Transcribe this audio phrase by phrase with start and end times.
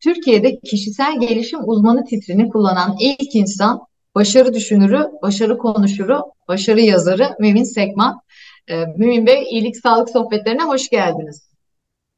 [0.00, 3.80] Türkiye'de kişisel gelişim uzmanı titrini kullanan ilk insan,
[4.14, 8.20] başarı düşünürü, başarı konuşuru, başarı yazarı Mümin Sekman.
[8.68, 11.50] Ee, Mümin Bey, iyilik sağlık sohbetlerine hoş geldiniz.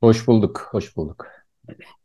[0.00, 1.26] Hoş bulduk, hoş bulduk.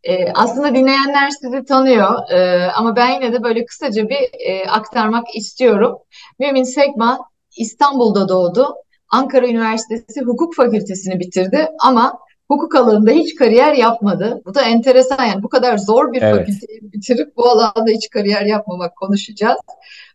[0.04, 5.36] Ee, aslında dinleyenler sizi tanıyor ee, ama ben yine de böyle kısaca bir e, aktarmak
[5.36, 5.98] istiyorum.
[6.40, 7.20] Mümin Sekman
[7.58, 8.76] İstanbul'da doğdu.
[9.10, 14.42] Ankara Üniversitesi Hukuk Fakültesini bitirdi ama hukuk alanında hiç kariyer yapmadı.
[14.46, 16.36] Bu da enteresan yani bu kadar zor bir Evet.
[16.36, 19.60] fakülteyi bitirip bu alanda hiç kariyer yapmamak konuşacağız.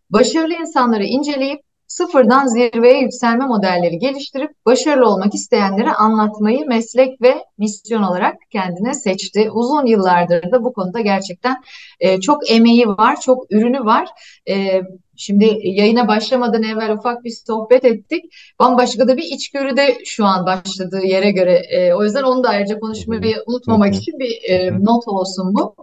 [0.09, 8.03] Başarılı insanları inceleyip sıfırdan zirveye yükselme modelleri geliştirip başarılı olmak isteyenlere anlatmayı meslek ve misyon
[8.03, 9.51] olarak kendine seçti.
[9.51, 11.55] Uzun yıllardır da bu konuda gerçekten
[11.99, 14.09] e, çok emeği var, çok ürünü var.
[14.49, 14.81] E,
[15.25, 18.23] şimdi yayına başlamadan evvel ufak bir sohbet ettik.
[18.59, 21.53] Bambaşka da bir içgörü de şu an başladığı yere göre.
[21.53, 25.75] E, o yüzden onu da ayrıca konuşmayı unutmamak için bir e, not olsun bu.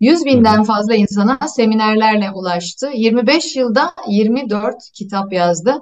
[0.00, 2.90] 100 Hı binden fazla insana seminerlerle ulaştı.
[2.94, 5.74] 25 yılda 24 kitap yazdı.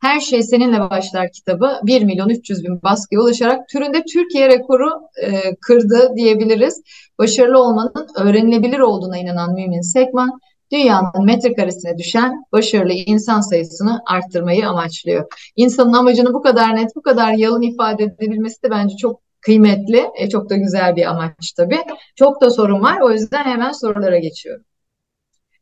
[0.00, 4.90] Her Şey Seninle Başlar kitabı 1 milyon 300 bin baskıya ulaşarak türünde Türkiye rekoru
[5.22, 6.82] e, kırdı diyebiliriz.
[7.18, 10.40] Başarılı olmanın öğrenilebilir olduğuna inanan Mümin Sekman,
[10.72, 15.26] dünyanın metrekaresine düşen başarılı insan sayısını arttırmayı amaçlıyor.
[15.56, 20.28] İnsanın amacını bu kadar net, bu kadar yalın ifade edebilmesi de bence çok kıymetli, e,
[20.28, 21.78] çok da güzel bir amaç tabii.
[22.16, 24.64] Çok da sorun var, o yüzden hemen sorulara geçiyorum.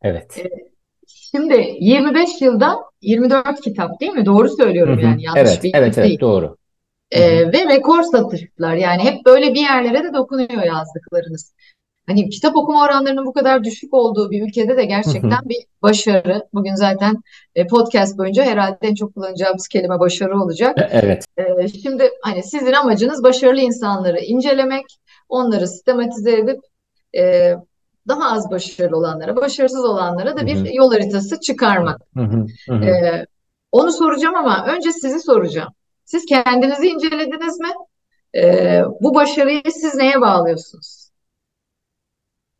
[0.03, 0.47] Evet.
[1.07, 4.27] Şimdi 25 yılda 24 kitap değil mi?
[4.27, 5.03] Doğru söylüyorum hı.
[5.03, 6.09] yani yanlış Evet, bir evet, değil.
[6.09, 6.57] evet, doğru.
[7.15, 7.53] Hı hı.
[7.53, 11.55] ve rekor satışlar yani hep böyle bir yerlere de dokunuyor yazdıklarınız.
[12.07, 16.49] Hani kitap okuma oranlarının bu kadar düşük olduğu bir ülkede de gerçekten bir başarı.
[16.55, 17.23] Bugün zaten
[17.55, 20.77] e, podcast boyunca herhalde en çok kullanacağımız kelime başarı olacak.
[20.91, 24.85] Evet, Ee, şimdi hani sizin amacınız başarılı insanları incelemek,
[25.29, 26.61] onları sistematize edip
[27.17, 27.55] e,
[28.09, 30.67] daha az başarılı olanlara, başarısız olanlara da bir hı.
[30.73, 32.01] yol haritası çıkarmak.
[33.73, 35.73] Onu soracağım ama önce sizi soracağım.
[36.05, 37.69] Siz kendinizi incelediniz mi?
[38.37, 40.96] Ee, bu başarıyı siz neye bağlıyorsunuz?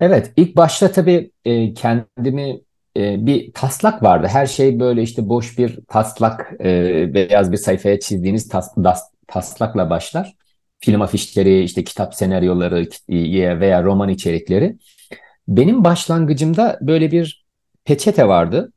[0.01, 2.61] Evet, ilk başta tabii e, kendimi
[2.97, 4.27] e, bir taslak vardı.
[4.31, 9.91] Her şey böyle işte boş bir taslak, e, beyaz bir sayfaya çizdiğiniz tas, das- taslakla
[9.91, 10.35] başlar.
[10.81, 12.89] Film afişleri, işte kitap senaryoları
[13.61, 14.77] veya roman içerikleri.
[15.49, 17.47] Benim başlangıcımda böyle bir
[17.85, 18.73] peçete vardı.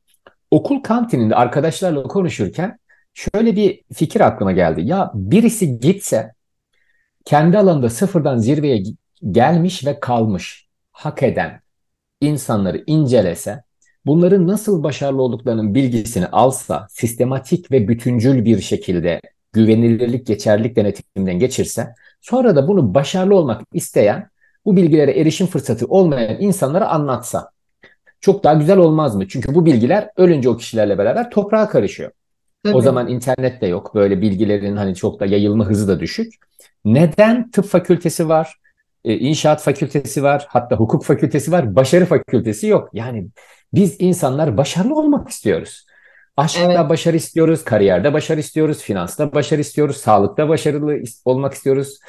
[0.52, 2.80] Okul kantininde arkadaşlarla konuşurken
[3.14, 4.82] şöyle bir fikir aklıma geldi.
[4.82, 6.34] Ya birisi gitse
[7.26, 8.84] kendi alanında sıfırdan zirveye
[9.32, 10.69] gelmiş ve kalmış,
[11.00, 11.62] hak eden
[12.22, 13.64] insanları incelese,
[14.06, 19.22] bunların nasıl başarılı olduklarının bilgisini alsa, sistematik ve bütüncül bir şekilde
[19.54, 24.30] güvenilirlik, geçerlilik denetiminden geçirse, sonra da bunu başarılı olmak isteyen,
[24.66, 27.50] bu bilgilere erişim fırsatı olmayan insanlara anlatsa.
[28.22, 29.28] Çok daha güzel olmaz mı?
[29.28, 32.12] Çünkü bu bilgiler ölünce o kişilerle beraber toprağa karışıyor.
[32.68, 32.84] O Tabii.
[32.84, 33.96] zaman internet de yok.
[33.96, 36.34] Böyle bilgilerin hani çok da yayılma hızı da düşük.
[36.86, 38.60] Neden tıp fakültesi var?
[39.06, 42.90] E, inşaat fakültesi var, hatta hukuk fakültesi var, başarı fakültesi yok.
[42.94, 43.28] Yani
[43.74, 45.86] biz insanlar başarılı olmak istiyoruz.
[46.38, 52.00] Aşkta Evet, başarı istiyoruz, kariyerde başarı istiyoruz, finansta başarı istiyoruz, sağlıkta başarılı olmak istiyoruz.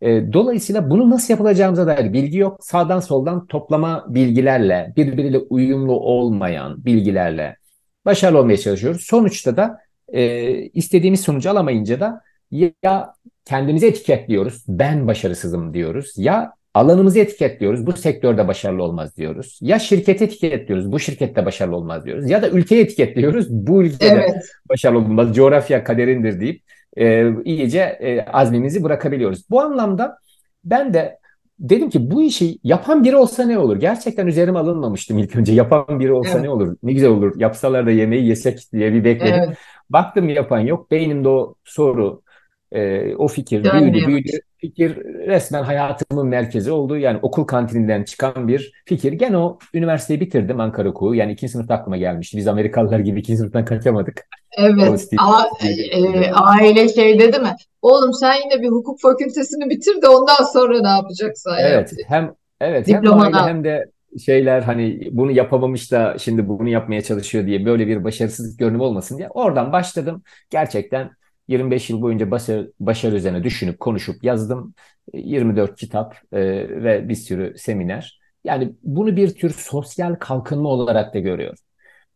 [0.00, 2.58] E, dolayısıyla bunu nasıl yapılacağımıza dair bilgi yok.
[2.64, 7.56] Sağdan soldan toplama bilgilerle, birbiriyle uyumlu olmayan bilgilerle
[8.04, 9.02] başarılı olmaya çalışıyoruz.
[9.04, 9.78] Sonuçta da
[10.08, 13.14] e, istediğimiz sonucu alamayınca da ya
[13.50, 16.12] kendimizi etiketliyoruz, ben başarısızım diyoruz.
[16.16, 19.58] Ya alanımızı etiketliyoruz, bu sektörde başarılı olmaz diyoruz.
[19.60, 22.30] Ya şirketi etiketliyoruz, bu şirkette başarılı olmaz diyoruz.
[22.30, 26.62] Ya da ülkeyi etiketliyoruz, bu ülkede evet, başarılı olmaz, coğrafya kaderindir deyip
[26.96, 29.50] e, iyice e, azmimizi bırakabiliyoruz.
[29.50, 30.18] Bu anlamda
[30.64, 31.18] ben de
[31.58, 33.76] dedim ki bu işi yapan biri olsa ne olur?
[33.76, 35.52] Gerçekten üzerime alınmamıştım ilk önce.
[35.52, 36.76] Yapan biri olsa evet, ne olur?
[36.82, 37.32] Ne güzel olur.
[37.36, 39.34] Yapsalar da yemeği yesek diye bir bekledim.
[39.46, 39.56] evet.
[39.90, 40.90] Baktım yapan yok.
[40.90, 42.22] Beynimde o soru,
[42.72, 44.28] e, o fikir büyüdü, Dönmeye büyüdü.
[44.28, 44.42] başladı.
[44.58, 44.96] Fikir
[45.26, 46.96] resmen hayatımın merkezi oldu.
[46.96, 49.12] Yani okul kantininden çıkan bir fikir.
[49.12, 51.14] Gene o üniversiteyi bitirdim Ankara Oku'yu.
[51.20, 52.36] Yani ikinci sınıfta aklıma gelmişti.
[52.36, 54.26] Biz Amerikalılar gibi ikinci sınıftan kaçamadık.
[54.58, 56.30] Evet, a- e, gibi.
[56.34, 57.54] aile şey dedi mi?
[57.82, 62.34] Oğlum sen yine bir hukuk fakültesini bitir de ondan sonra ne yapacaksan yap Evet, hem
[62.60, 63.84] evet hem Diplomanı aile hem de
[64.24, 69.18] şeyler hani bunu yapamamış da şimdi bunu yapmaya çalışıyor diye böyle bir başarısızlık görünümü olmasın
[69.18, 70.22] diye oradan başladım.
[70.50, 71.10] Gerçekten
[71.50, 74.74] 25 yıl boyunca başarı, başarı üzerine düşünüp konuşup yazdım.
[75.14, 76.40] 24 kitap e,
[76.84, 78.20] ve bir sürü seminer.
[78.44, 81.58] Yani bunu bir tür sosyal kalkınma olarak da görüyorum.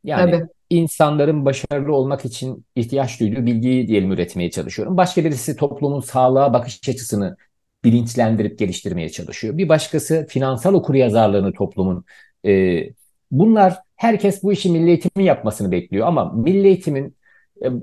[0.05, 0.49] Yani Tabii.
[0.71, 4.97] insanların başarılı olmak için ihtiyaç duyduğu bilgiyi diyelim üretmeye çalışıyorum.
[4.97, 7.37] Başka birisi toplumun sağlığa bakış açısını
[7.85, 9.59] bilinçlendirip geliştirmeye çalışıyor.
[9.59, 12.05] Bir başkası finansal okuryazarlığını toplumun.
[12.47, 12.83] E,
[13.31, 17.15] bunlar herkes bu işi milli eğitimin yapmasını bekliyor ama milli eğitimin e,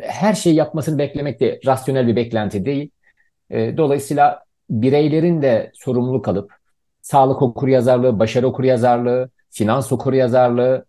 [0.02, 2.90] her şeyi yapmasını beklemek de rasyonel bir beklenti değil.
[3.50, 6.54] E, dolayısıyla bireylerin de sorumluluk alıp
[7.02, 10.86] sağlık okuryazarlığı, başarı okuryazarlığı, finans okuryazarlığı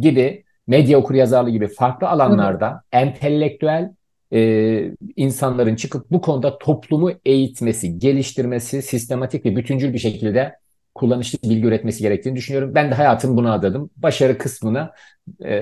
[0.00, 3.90] gibi medya okuryazarlığı gibi farklı alanlarda entelektüel
[4.32, 10.56] e, insanların çıkıp bu konuda toplumu eğitmesi, geliştirmesi, sistematik ve bütüncül bir şekilde
[10.94, 12.74] kullanışlı bilgi üretmesi gerektiğini düşünüyorum.
[12.74, 13.90] Ben de hayatımı buna adadım.
[13.96, 14.92] Başarı kısmına
[15.40, 15.56] e,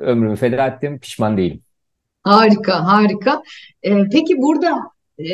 [0.00, 0.98] ömrümü feda ettim.
[0.98, 1.60] Pişman değilim.
[2.24, 3.42] Harika, harika.
[3.82, 4.78] Ee, peki burada
[5.18, 5.24] e,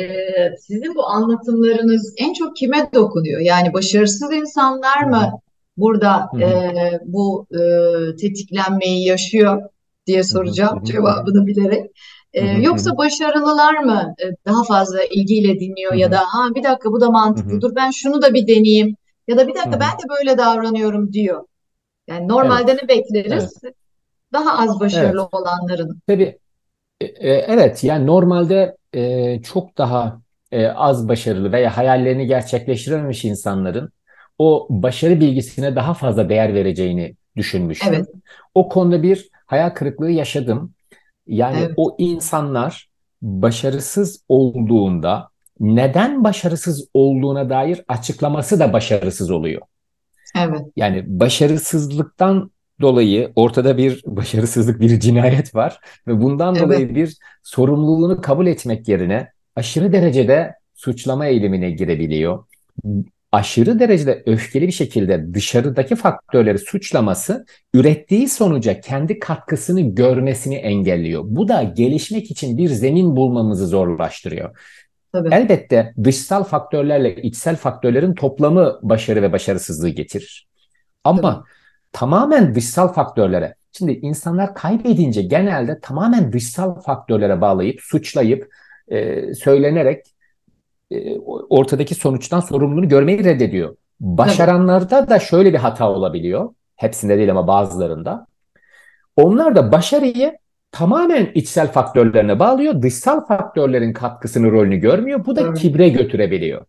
[0.59, 3.41] sizin bu anlatımlarınız en çok kime dokunuyor?
[3.41, 5.31] Yani başarısız insanlar mı
[5.77, 6.41] burada Hı hı.
[6.41, 7.59] e, bu e,
[8.15, 9.61] tetiklenmeyi yaşıyor
[10.07, 10.85] diye soracağım hı.
[10.85, 11.91] cevabını bilerek.
[12.33, 17.01] E, yoksa başarılılar mı e, daha fazla ilgiyle dinliyor ya da ha bir dakika bu
[17.01, 18.95] da mantıklı dur ben şunu da bir deneyeyim
[19.27, 21.43] ya da bir dakika ben de böyle davranıyorum diyor.
[22.07, 22.29] Yani Evet.
[22.29, 22.89] normalde ne Evet.
[22.89, 23.53] bekleriz?
[24.33, 25.33] Daha az başarılı Evet.
[25.33, 26.01] olanların.
[26.07, 26.39] Tabii
[27.21, 30.21] Evet, yani normalde e, çok daha
[30.51, 33.91] e, az başarılı veya hayallerini gerçekleştirememiş insanların
[34.37, 38.07] o başarı bilgisine daha fazla değer vereceğini Evet, düşünmüştüm.
[38.55, 40.73] O konuda bir hayal kırıklığı yaşadım.
[41.27, 42.89] Yani evet, o insanlar
[43.21, 49.61] başarısız olduğunda neden başarısız olduğuna dair açıklaması da başarısız oluyor.
[50.37, 50.61] evet.
[50.75, 52.51] Yani başarısızlıktan
[52.81, 58.87] dolayı ortada bir başarısızlık, bir cinayet var ve bundan Evet, dolayı bir sorumluluğunu kabul etmek
[58.87, 62.43] yerine aşırı derecede suçlama eğilimine girebiliyor.
[63.31, 71.23] Aşırı derecede öfkeli bir şekilde dışarıdaki faktörleri suçlaması ürettiği sonuca kendi katkısını görmesini engelliyor.
[71.25, 74.57] Bu da gelişmek için bir zemin bulmamızı zorlaştırıyor.
[75.11, 80.47] tabii, Elbette dışsal faktörlerle içsel faktörlerin toplamı başarı ve başarısızlığı getirir.
[81.15, 81.45] tabii, Ama
[81.91, 88.53] tamamen dışsal faktörlere, şimdi insanlar kaybedince genelde tamamen dışsal faktörlere bağlayıp, suçlayıp,
[88.87, 90.05] e, söylenerek
[90.91, 93.69] e, ortadaki sonuçtan sorumluluğunu görmeyi reddediyor.
[93.69, 96.49] tabii, Başaranlarda da şöyle bir hata olabiliyor.
[96.75, 98.27] Hepsinde değil ama bazılarında.
[99.15, 100.37] Onlar da başarıyı
[100.71, 102.81] tamamen içsel faktörlerine bağlıyor.
[102.81, 105.25] Dışsal faktörlerin katkısını, rolünü görmüyor.
[105.25, 106.65] Bu da tabii, kibre götürebiliyor.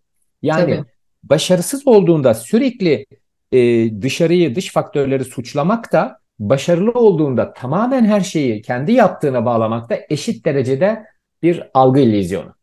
[0.48, 0.84] tabii, Yani
[1.22, 3.06] başarısız olduğunda sürekli
[3.52, 9.98] e, dışarıyı, dış faktörleri suçlamak da başarılı olduğunda tamamen her şeyi kendi yaptığına bağlamak da
[10.10, 11.04] eşit derecede
[11.42, 12.54] bir algı illüzyonu.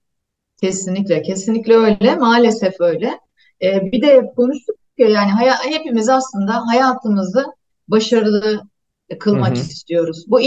[0.61, 2.15] Kesinlikle, kesinlikle öyle.
[2.15, 3.19] Maalesef öyle.
[3.61, 5.31] Ee, bir de konuştuk ya yani
[5.69, 7.45] hepimiz aslında hayatımızı
[7.87, 8.61] başarılı
[9.19, 9.61] kılmak hı.
[9.61, 10.25] istiyoruz.
[10.27, 10.41] Bu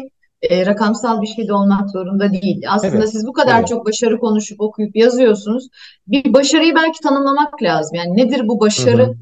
[0.00, 0.12] Evet.
[0.42, 2.62] E, rakamsal bir şey de olmak zorunda değil.
[2.68, 3.10] Aslında Evet.
[3.10, 3.68] siz bu kadar Evet.
[3.68, 5.68] çok başarı konuşup okuyup yazıyorsunuz.
[6.06, 7.94] Bir başarıyı belki tanımlamak lazım.
[7.94, 9.14] Yani nedir bu başarı?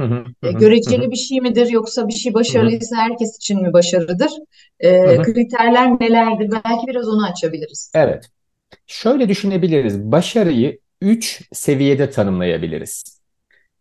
[0.43, 4.31] E, göreceli bir şey midir yoksa bir şey başarılıysa herkes için mi başarıdır?
[4.81, 6.51] E, kriterler nelerdir?
[6.65, 7.93] Belki biraz onu açabiliriz.
[7.95, 8.31] Evet.
[8.87, 9.99] Şöyle düşünebiliriz.
[10.13, 13.16] Başarıyı üç seviyede tanımlayabiliriz.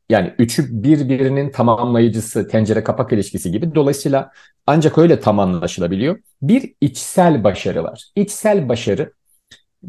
[0.10, 3.76] Yani üçü birbirinin tamamlayıcısı, tencere kapak ilişkisi gibi.
[3.76, 4.32] Dolayısıyla
[4.68, 6.20] ancak öyle tam anlaşılabiliyor.
[6.42, 8.04] Bir içsel başarı var.
[8.16, 9.14] İçsel başarı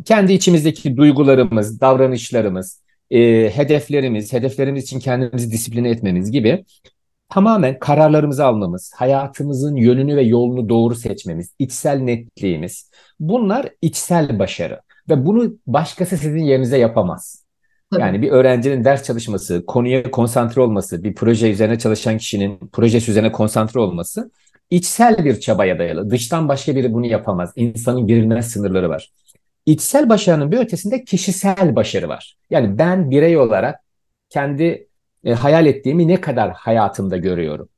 [0.04, 6.64] kendi içimizdeki duygularımız, davranışlarımız, e, hedeflerimiz, hedeflerimiz için kendimizi disipline etmemiz gibi
[7.28, 12.90] tamamen kararlarımızı almamız, hayatımızın yönünü ve yolunu doğru seçmemiz, içsel netliğimiz.
[13.20, 17.45] Bunlar içsel başarı ve bunu başkası sizin yerinize yapamaz.
[17.92, 23.10] Tabii, Yani bir öğrencinin ders çalışması, konuya konsantre olması, bir proje üzerine çalışan kişinin projesi
[23.10, 24.30] üzerine konsantre olması
[24.70, 26.10] içsel bir çabaya dayalı.
[26.10, 27.52] Dıştan başka biri bunu yapamaz.
[27.56, 29.12] İnsanın girilmez sınırları var.
[29.66, 32.36] İçsel başarının bir ötesinde kişisel başarı var.
[32.50, 33.80] Yani ben birey olarak
[34.30, 34.88] kendi
[35.24, 37.68] e, hayal ettiğimi ne kadar hayatımda görüyorum.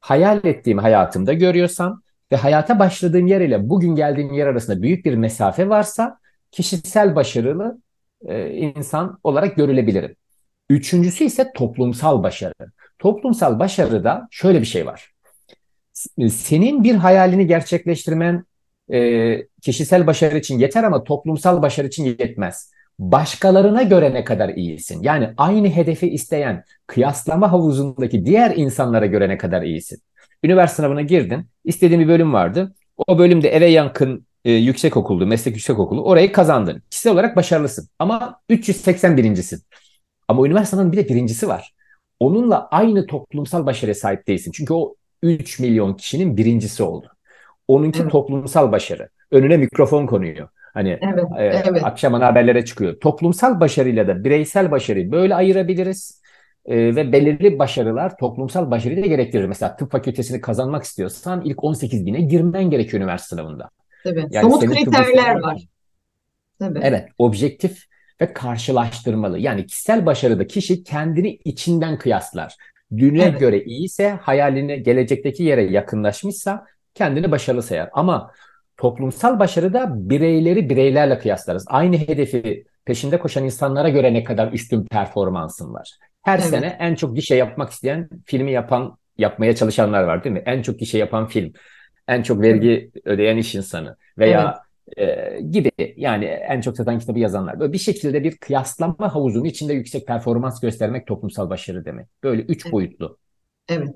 [0.00, 5.14] Hayal ettiğimi hayatımda görüyorsam ve hayata başladığım yer ile bugün geldiğim yer arasında büyük bir
[5.14, 6.18] mesafe varsa
[6.50, 7.78] kişisel başarılı
[8.26, 10.16] e, insan olarak görülebilirim.
[10.70, 12.54] Üçüncüsü ise toplumsal başarı.
[12.98, 15.12] Toplumsal başarıda şöyle bir şey var.
[16.30, 18.44] Senin bir hayalini gerçekleştirmen
[18.92, 22.72] e, kişisel başarı için yeter ama toplumsal başarı için yetmez.
[22.98, 25.02] başkalarına göre ne kadar iyisin?
[25.02, 30.02] Yani aynı hedefi isteyen kıyaslama havuzundaki diğer insanlara göre ne kadar iyisin?
[30.44, 32.74] Üniversite sınavına girdin, istediğin bir bölüm vardı.
[33.06, 36.04] O bölümde eve yakın e, yüksek okuldu, meslek yüksek okulu.
[36.04, 36.82] Orayı kazandın.
[36.90, 39.62] Kişisel olarak başarılısın ama 381.sin.
[40.28, 41.74] Ama üniversite sınavının bir de birincisi var.
[42.20, 44.52] Onunla aynı toplumsal başarıya sahip değilsin.
[44.52, 47.12] Çünkü o 3 milyon kişinin birincisi oldu.
[47.68, 48.12] Onunki evet.
[48.12, 49.08] toplumsal başarı.
[49.30, 50.48] Önüne mikrofon konuyor.
[50.74, 51.84] Hani evet, e, evet.
[51.84, 53.00] akşam ana haberlere çıkıyor.
[53.00, 56.22] Toplumsal başarıyla da bireysel başarıyı böyle ayırabiliriz.
[56.66, 59.44] E, ve belirli başarılar toplumsal başarıyı da gerektirir.
[59.44, 63.70] Mesela tıp fakültesini kazanmak istiyorsan ilk 18 bine girmen gerekiyor üniversite sınavında.
[64.08, 64.26] Tabii.
[64.30, 65.62] Yani Somut kriterler var.
[66.58, 66.80] Tabii.
[66.82, 67.84] Evet, objektif
[68.20, 69.38] ve karşılaştırmalı.
[69.38, 72.56] Yani kişisel başarıda kişi kendini içinden kıyaslar.
[72.96, 73.40] Düne evet.
[73.40, 77.88] göre iyiyse, hayaline gelecekteki yere yakınlaşmışsa kendini başarılı sayar.
[77.92, 78.30] Ama
[78.76, 81.64] toplumsal başarıda bireyleri bireylerle kıyaslarız.
[81.68, 85.90] Aynı hedefi peşinde koşan insanlara göre ne kadar üstün performansın var.
[86.22, 86.48] Her evet.
[86.48, 90.42] sene en çok gişe yapmak isteyen filmi yapan, yapmaya çalışanlar var değil mi?
[90.46, 91.52] En çok gişe yapan film,
[92.08, 94.62] en çok vergi ödeyen iş insanı veya
[94.96, 95.08] evet.
[95.08, 97.60] e, gibi yani en çok satan kitabı yazanlar.
[97.60, 102.06] Böyle bir şekilde bir kıyaslama havuzunun içinde yüksek performans göstermek toplumsal başarı demek.
[102.22, 103.18] Böyle üç boyutlu.
[103.68, 103.88] Evet.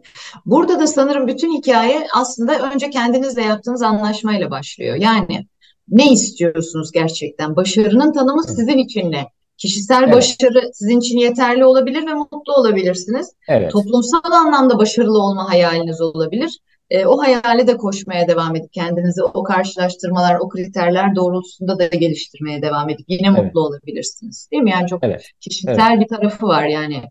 [0.47, 4.97] Burada da sanırım bütün hikaye aslında önce kendinizle yaptığınız anlaşmayla başlıyor.
[4.97, 5.47] Yani
[5.89, 7.57] ne istiyorsunuz gerçekten?
[7.57, 9.27] Başarının tanımı sizin için ne?
[9.59, 10.15] Kişisel evet.
[10.15, 13.33] başarı sizin için yeterli olabilir ve mutlu olabilirsiniz.
[13.49, 13.73] Evet.
[13.73, 16.59] Toplumsal anlamda başarılı olma hayaliniz olabilir.
[16.91, 22.63] E, o hayale de koşmaya devam edip kendinizi o karşılaştırmalar, o kriterler doğrultusunda da geliştirmeye
[22.63, 23.45] devam edip yine evet.
[23.45, 24.49] mutlu olabilirsiniz.
[24.53, 24.71] Değil mi?
[24.71, 25.31] Yani çok evet.
[25.41, 26.01] kişisel evet.
[26.01, 27.03] bir tarafı var yani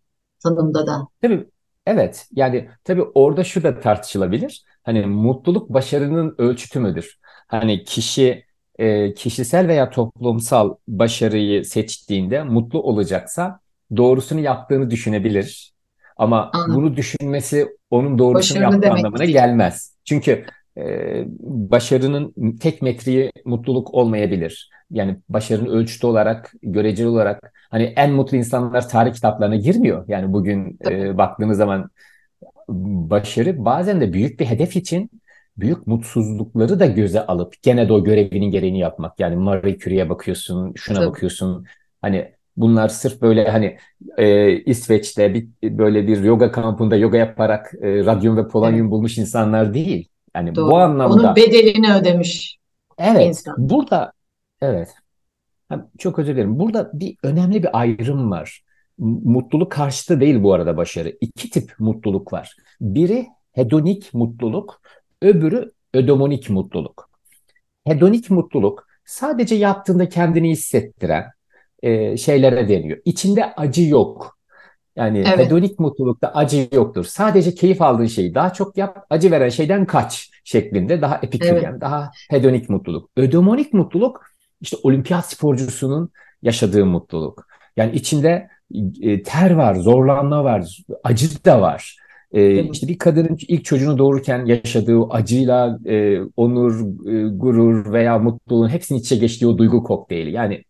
[0.44, 1.08] tanımda da.
[1.22, 1.46] Tabii
[1.88, 4.64] Evet yani tabii orada şu da tartışılabilir.
[4.84, 7.20] Hani mutluluk başarının ölçütü müdür?
[7.48, 8.46] Hani kişi
[8.80, 13.60] e, kişisel veya toplumsal başarıyı seçtiğinde mutlu olacaksa
[13.98, 15.71] doğrusunu yaptığını düşünebilir.
[16.18, 16.76] Ama Anladım.
[16.76, 19.32] bunu düşünmesi onun doğrusunu Başarılı yaptığı anlamına değil.
[19.34, 19.96] gelmez.
[20.06, 20.46] Çünkü
[20.78, 24.70] e, başarının tek metriği mutluluk olmayabilir.
[24.92, 30.06] Yani başarının ölçütü olarak, göreceli olarak hani en mutlu insanlar tarih kitaplarına girmiyor.
[30.08, 31.90] Yani bugün e, baktığınız zaman
[32.70, 35.10] başarı bazen de büyük bir hedef için
[35.58, 39.20] büyük mutsuzlukları da göze alıp gene de o görevinin gereğini yapmak.
[39.20, 41.08] Yani Marie Curie'ye bakıyorsun, şuna Tabii.
[41.08, 41.66] bakıyorsun.
[42.02, 43.78] Hani bunlar sırf böyle hani
[44.18, 48.92] e, İsveç'te bir, böyle bir yoga kampında yoga yaparak e, radyum ve polonyum evet.
[48.92, 50.10] bulmuş insanlar değil.
[50.36, 50.72] Yani Doğru.
[50.72, 52.58] bu anlamda onun bedelini ödemiş.
[52.98, 53.28] Evet.
[53.28, 53.56] Insan.
[53.58, 54.12] Burada
[54.62, 54.90] evet.
[55.98, 56.60] Çok özür dilerim.
[56.60, 58.64] Burada bir önemli bir ayrım var.
[58.98, 61.18] Mutluluk karşıtı değil bu arada başarı.
[61.22, 62.56] İki tip mutluluk var.
[62.82, 64.82] Biri hedonik mutluluk,
[65.22, 67.10] öbürü ödemonik mutluluk.
[67.88, 71.26] Hedonik mutluluk sadece yaptığında kendini hissettiren
[71.84, 72.98] e, şeylere deniyor.
[73.06, 74.38] İçinde acı yok.
[74.96, 75.38] Yani evet.
[75.38, 77.06] hedonik mutlulukta acı yoktur.
[77.06, 81.82] Sadece keyif aldığın şeyi daha çok yap, acı veren şeyden kaç şeklinde daha epiküryen, evet.
[81.82, 83.10] daha hedonik mutluluk.
[83.18, 84.26] Ödemonik mutluluk
[84.62, 86.10] işte olimpiyat sporcusunun
[86.42, 87.48] yaşadığı mutluluk.
[87.78, 88.48] Yani içinde
[89.02, 91.98] e, ter var, zorlanma var, acı da var.
[92.32, 98.70] E, işte bir kadının ilk çocuğunu doğururken yaşadığı acıyla e, onur, e, gurur veya mutluluğun
[98.70, 100.32] hepsinin içe geçtiği o duygu kokteyli.
[100.32, 100.64] Yani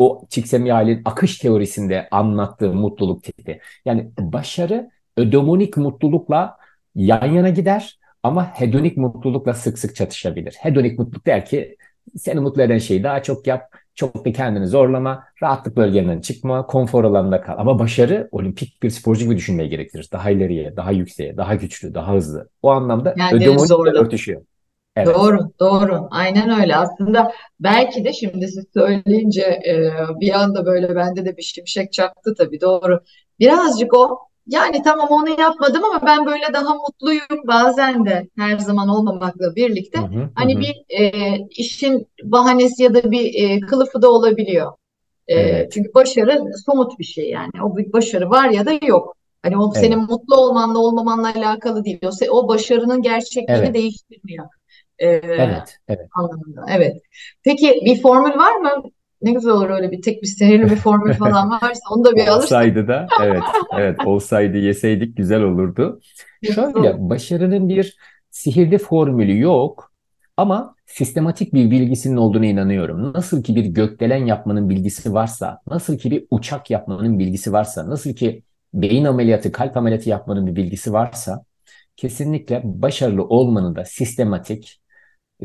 [0.00, 3.60] o Csikszentmihalyi'nin akış teorisinde anlattığı mutluluk tipi.
[3.84, 6.56] Yani başarı ödemonik mutlulukla
[6.94, 10.56] yan yana gider ama hedonik mutlulukla sık sık çatışabilir.
[10.60, 11.76] Hedonik mutluluk der ki
[12.16, 13.62] seni mutlu eden şeyi daha çok yap,
[13.94, 17.54] çok da kendini zorlama, rahatlık bölgenden çıkma, konfor alanında kal.
[17.58, 20.08] Ama başarı olimpik bir sporcu gibi düşünmeye gerektirir.
[20.12, 22.48] Daha ileriye, daha yükseğe, daha güçlü, daha hızlı.
[22.62, 24.42] O anlamda yani ödemonikle örtüşüyor.
[25.06, 25.14] Evet.
[25.14, 26.08] Doğru, doğru.
[26.10, 26.76] Aynen öyle.
[26.76, 32.34] Aslında belki de şimdi siz söyleyince e, bir anda böyle bende de bir şimşek çaktı
[32.38, 32.60] tabii.
[32.60, 33.00] Doğru.
[33.40, 38.88] Birazcık o yani tamam onu yapmadım ama ben böyle daha mutluyum bazen de her zaman
[38.88, 39.98] olmamakla birlikte.
[39.98, 40.60] Hı hı, hani hı.
[40.60, 44.72] bir e, işin bahanesi ya da bir e, kılıfı da olabiliyor.
[45.28, 45.72] E, evet.
[45.72, 47.50] Çünkü başarı somut bir şey yani.
[47.64, 49.16] O bir başarı var ya da yok.
[49.42, 49.84] Hani o evet.
[49.84, 51.98] senin mutlu olmanla olmamanla alakalı değil.
[52.02, 53.74] O, o başarının gerçekliğini evet.
[53.74, 54.46] değiştirmiyor.
[55.00, 56.08] Ee, evet, evet.
[56.14, 56.64] Anlamında.
[56.68, 56.96] Evet.
[57.42, 58.70] Peki bir formül var mı?
[59.22, 62.26] Ne güzel olur öyle bir tek bir sihirli bir formül falan varsa onu da bir
[62.26, 62.42] alırsak.
[62.42, 63.42] Olsaydı da evet
[63.78, 66.00] evet olsaydı yeseydik güzel olurdu.
[66.42, 67.96] Şöyle başarının bir
[68.30, 69.92] sihirli formülü yok
[70.36, 73.12] ama sistematik bir bilgisinin olduğuna inanıyorum.
[73.12, 78.12] Nasıl ki bir gökdelen yapmanın bilgisi varsa, nasıl ki bir uçak yapmanın bilgisi varsa, nasıl
[78.14, 78.42] ki
[78.74, 81.44] beyin ameliyatı, kalp ameliyatı yapmanın bir bilgisi varsa
[81.96, 84.80] kesinlikle başarılı olmanın da sistematik,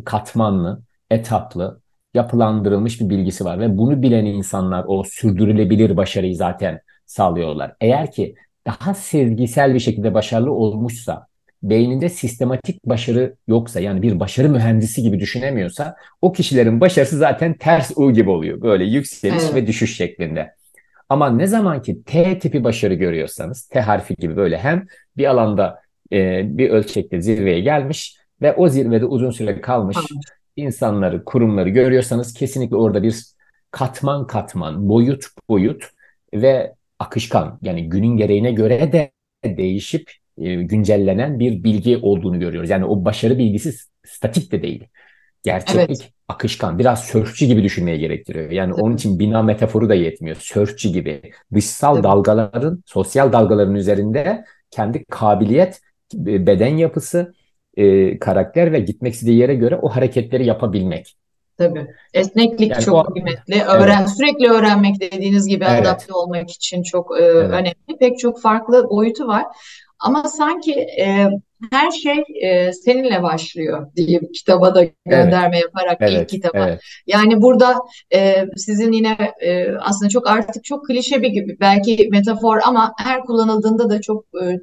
[0.04, 1.80] katmanlı, etaplı,
[2.14, 7.76] yapılandırılmış bir bilgisi var ve bunu bilen insanlar o sürdürülebilir başarıyı zaten sağlıyorlar.
[7.82, 8.36] Eğer ki
[8.68, 11.28] daha sezgisel bir şekilde başarılı olmuşsa,
[11.64, 17.92] beyninde sistematik başarı yoksa yani bir başarı mühendisi gibi düşünemiyorsa o kişilerin başarısı zaten ters
[17.96, 18.62] U gibi oluyor.
[18.62, 19.56] Böyle yükseliş evet.
[19.56, 20.56] ve düşüş şeklinde.
[21.10, 24.86] Ama ne zaman ki T tipi başarı görüyorsanız, T harfi gibi böyle hem
[25.18, 25.80] bir alanda
[26.12, 29.98] e, bir ölçekte zirveye gelmiş ve o zirvede uzun süre kalmış
[30.56, 33.24] insanları, kurumları görüyorsanız kesinlikle orada bir
[33.72, 35.84] katman katman, boyut boyut
[36.34, 39.12] ve akışkan yani günün gereğine göre de
[39.46, 42.70] değişip e, güncellenen bir bilgi olduğunu görüyoruz.
[42.70, 43.74] Yani o başarı bilgisi
[44.06, 44.88] statik de değil.
[45.44, 46.12] Gerçeklik evet.
[46.28, 48.52] akışkan, biraz sörfçü gibi düşünmeye gerektiriyor.
[48.52, 48.82] Yani Tabii.
[48.82, 50.36] onun için bina metaforu da yetmiyor.
[50.40, 51.22] Sörfçü gibi
[51.54, 52.04] dışsal Tabii.
[52.04, 55.82] dalgaların, sosyal dalgaların üzerinde kendi kabiliyet,
[56.14, 57.34] beden yapısı,
[57.78, 61.16] e, karakter ve gitmek istediği yere göre o hareketleri yapabilmek.
[61.58, 61.88] Tabii.
[62.14, 63.64] Esneklik yani çok o, kıymetli.
[63.64, 64.10] Öğren, evet.
[64.10, 65.82] Sürekli öğrenmek dediğiniz gibi evet.
[65.82, 67.52] adapte olmak için çok e, evet.
[67.52, 67.98] önemli.
[68.00, 69.46] Pek çok farklı boyutu var.
[70.00, 71.30] Ama sanki e,
[71.72, 75.64] her şey e, seninle başlıyor diye kitaba da gönderme evet.
[75.64, 76.22] yaparak evet.
[76.22, 76.70] ilk kitaba.
[76.70, 76.82] Evet.
[77.08, 77.76] Yani burada
[78.14, 83.22] e, sizin yine e, aslında çok artık çok klişe bir gibi belki metafor ama her
[83.22, 84.60] kullanıldığında da çok e,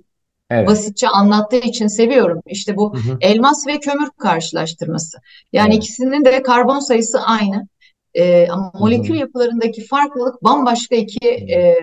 [0.53, 0.69] Evet.
[0.69, 2.41] basitçe anlattığı için seviyorum.
[2.47, 3.19] İşte bu hı hı.
[3.21, 5.19] elmas ve kömür karşılaştırması.
[5.53, 5.85] Yani evet.
[5.85, 7.69] ikisinin de karbon sayısı aynı.
[8.15, 9.19] E, ama molekül hı hı.
[9.19, 11.77] yapılarındaki farklılık bambaşka iki e,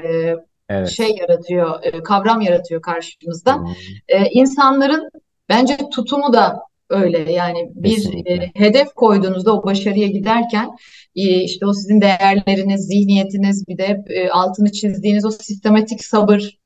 [0.69, 0.89] evet.
[0.89, 3.55] şey yaratıyor, e, kavram yaratıyor karşımızda.
[3.55, 3.65] Hı.
[4.07, 5.09] E, insanların
[5.49, 6.59] bence tutumu da
[6.89, 7.31] öyle.
[7.31, 10.69] Yani bir e, hedef koyduğunuzda o başarıya giderken
[11.15, 16.59] e, işte o sizin değerleriniz, zihniyetiniz bir de e, altını çizdiğiniz o sistematik sabır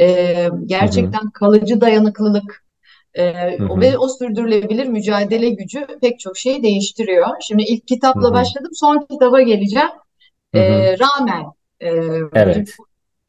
[0.00, 1.32] e, gerçekten hı hı.
[1.34, 2.64] kalıcı dayanıklılık
[3.14, 3.80] e, hı hı.
[3.80, 7.28] ve o sürdürülebilir mücadele gücü pek çok şeyi değiştiriyor.
[7.40, 8.32] Şimdi ilk kitapla hı hı.
[8.32, 9.88] başladım, son kitaba geleceğim.
[10.54, 10.62] Hı hı.
[10.62, 11.44] E, rağmen.
[11.80, 11.90] E,
[12.32, 12.76] evet.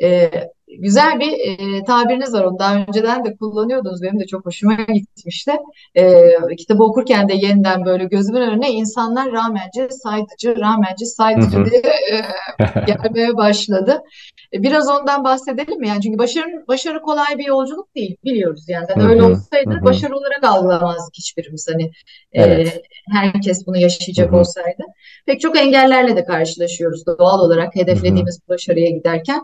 [0.01, 0.31] E,
[0.79, 2.43] güzel bir e, tabiriniz var.
[2.43, 4.01] Onu daha önceden de kullanıyordunuz.
[4.01, 5.51] Benim de çok hoşuma gitmişti.
[5.95, 11.81] E, kitabı okurken de yeniden böyle gözümün önüne insanlar rağmenci, saydıcı, rağmenci, saydıcı diye
[12.11, 12.21] e,
[12.87, 14.01] gelmeye başladı.
[14.53, 15.87] E, biraz ondan bahsedelim mi?
[15.87, 18.65] Yani çünkü başarı, başarı kolay bir yolculuk değil biliyoruz.
[18.67, 21.67] Yani yani öyle olsaydı başarı olarak algılamazdık hiçbirimiz.
[21.73, 21.83] Hani
[22.31, 22.67] e, evet.
[22.67, 22.81] e,
[23.11, 24.83] herkes bunu yaşayacak olsaydı.
[25.25, 29.41] Pek çok engellerle de karşılaşıyoruz doğal olarak hedeflediğimiz başarıya giderken.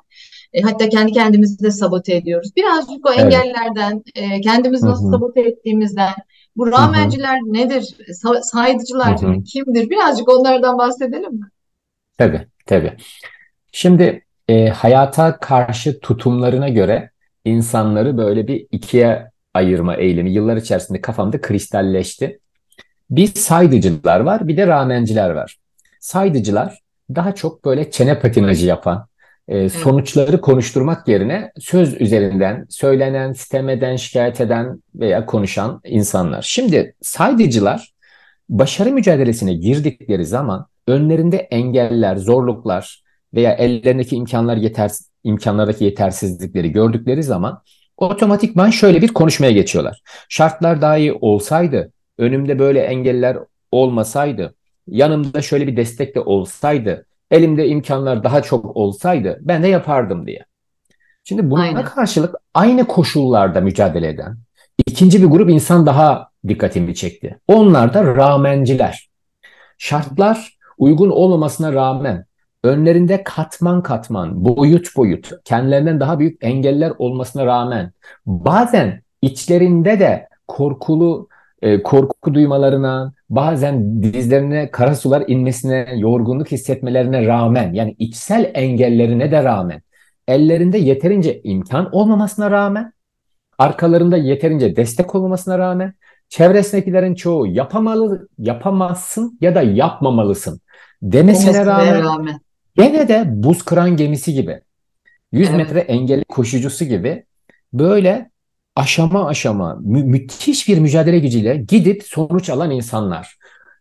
[0.53, 2.49] E, hatta kendi kendimizi de sabote ediyoruz.
[2.55, 5.11] Birazcık o engellerden, e, kendimizi nasıl Hı-hı.
[5.11, 6.13] sabote ettiğimizden,
[6.55, 7.53] bu rağmenciler Hı-hı.
[7.53, 9.43] nedir, Sa- saydıcılar Hı-hı.
[9.43, 9.89] kimdir?
[9.89, 11.49] Birazcık onlardan bahsedelim mi?
[12.17, 12.93] Tabii, tabii.
[13.71, 17.11] Şimdi e, hayata karşı tutumlarına göre
[17.45, 22.39] insanları böyle bir ikiye ayırma eylemi yıllar içerisinde kafamda kristalleşti.
[23.09, 25.57] Bir saydıcılar var, bir de rağmenciler var.
[25.99, 26.79] Saydıcılar
[27.15, 29.07] daha çok böyle çene patinajı yapan,
[29.49, 36.41] e, sonuçları konuşturmak yerine söz üzerinden söylenen, sitem eden, şikayet eden veya konuşan insanlar.
[36.41, 37.93] Şimdi saydıcılar
[38.49, 47.61] başarı mücadelesine girdikleri zaman önlerinde engeller, zorluklar veya ellerindeki imkanlar yetersiz, imkanlardaki yetersizlikleri gördükleri zaman
[47.97, 50.01] otomatikman şöyle bir konuşmaya geçiyorlar.
[50.29, 53.37] Şartlar daha iyi olsaydı, önümde böyle engeller
[53.71, 54.55] olmasaydı,
[54.87, 60.45] yanımda şöyle bir destek de olsaydı, elimde imkanlar daha çok olsaydı ben de yapardım diye.
[61.23, 61.85] Şimdi buna Aynen.
[61.85, 64.37] karşılık aynı koşullarda mücadele eden
[64.87, 67.39] ikinci bir grup insan daha dikkatimi çekti.
[67.47, 69.09] Onlar da rağmenciler.
[69.77, 72.25] Şartlar uygun olmamasına rağmen
[72.63, 77.91] önlerinde katman katman, boyut boyut, kendilerinden daha büyük engeller olmasına rağmen
[78.25, 81.27] bazen içlerinde de korkulu
[81.61, 89.43] e, korku duymalarına, bazen dizlerine kara sular inmesine, yorgunluk hissetmelerine rağmen, yani içsel engellerine de
[89.43, 89.81] rağmen,
[90.27, 92.93] ellerinde yeterince imkan olmamasına rağmen,
[93.57, 95.93] arkalarında yeterince destek olmamasına rağmen,
[96.29, 100.61] çevresindekilerin çoğu yapamalı, yapamazsın ya da yapmamalısın
[101.01, 102.39] demesine rağmen, rağmen,
[102.75, 104.61] gene de buz kıran gemisi gibi,
[105.31, 105.57] 100 evet.
[105.57, 107.25] metre engelli koşucusu gibi
[107.73, 108.31] böyle
[108.79, 113.35] aşama aşama mü- müthiş bir mücadele gücüyle gidip sonuç alan insanlar.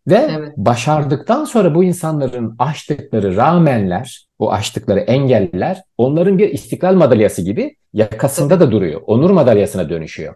[0.08, 0.52] Ve evet.
[0.56, 8.60] başardıktan sonra bu insanların aştıkları rağmenler, o aştıkları engeller onların bir istiklal madalyası gibi yakasında
[8.60, 9.00] da duruyor.
[9.06, 10.34] Onur madalyasına dönüşüyor.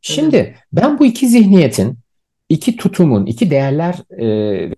[0.00, 1.98] Şimdi ben bu iki zihniyetin,
[2.48, 4.26] iki tutumun, iki değerler e,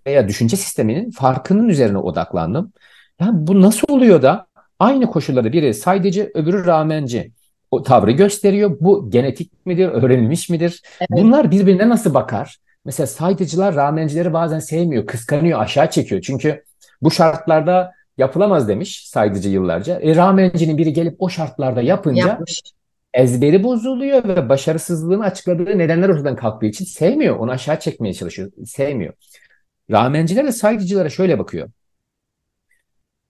[0.07, 2.73] veya düşünce sisteminin farkının üzerine odaklandım.
[3.19, 4.47] Yani bu nasıl oluyor da
[4.79, 7.31] aynı koşulları biri saydıcı, öbürü rağmenci
[7.75, 8.77] o tavrı gösteriyor.
[8.79, 10.81] Bu genetik midir, öğrenilmiş midir?
[10.99, 11.09] Evet.
[11.09, 12.57] Bunlar birbirine nasıl bakar?
[12.85, 16.21] Mesela saydıcılar ramencileri bazen sevmiyor, kıskanıyor, aşağı çekiyor.
[16.21, 16.63] Çünkü
[17.01, 19.99] bu şartlarda yapılamaz demiş saydıcı yıllarca.
[19.99, 22.61] E, ramencinin biri gelip o şartlarda yapınca Yapmış.
[23.13, 27.35] ezberi bozuluyor ve başarısızlığını açıkladığı nedenler ortadan kalktığı için sevmiyor.
[27.35, 28.51] Onu aşağı çekmeye çalışıyor.
[28.65, 29.13] Sevmiyor.
[29.91, 31.69] Ramenciler de saydıcılara şöyle bakıyor.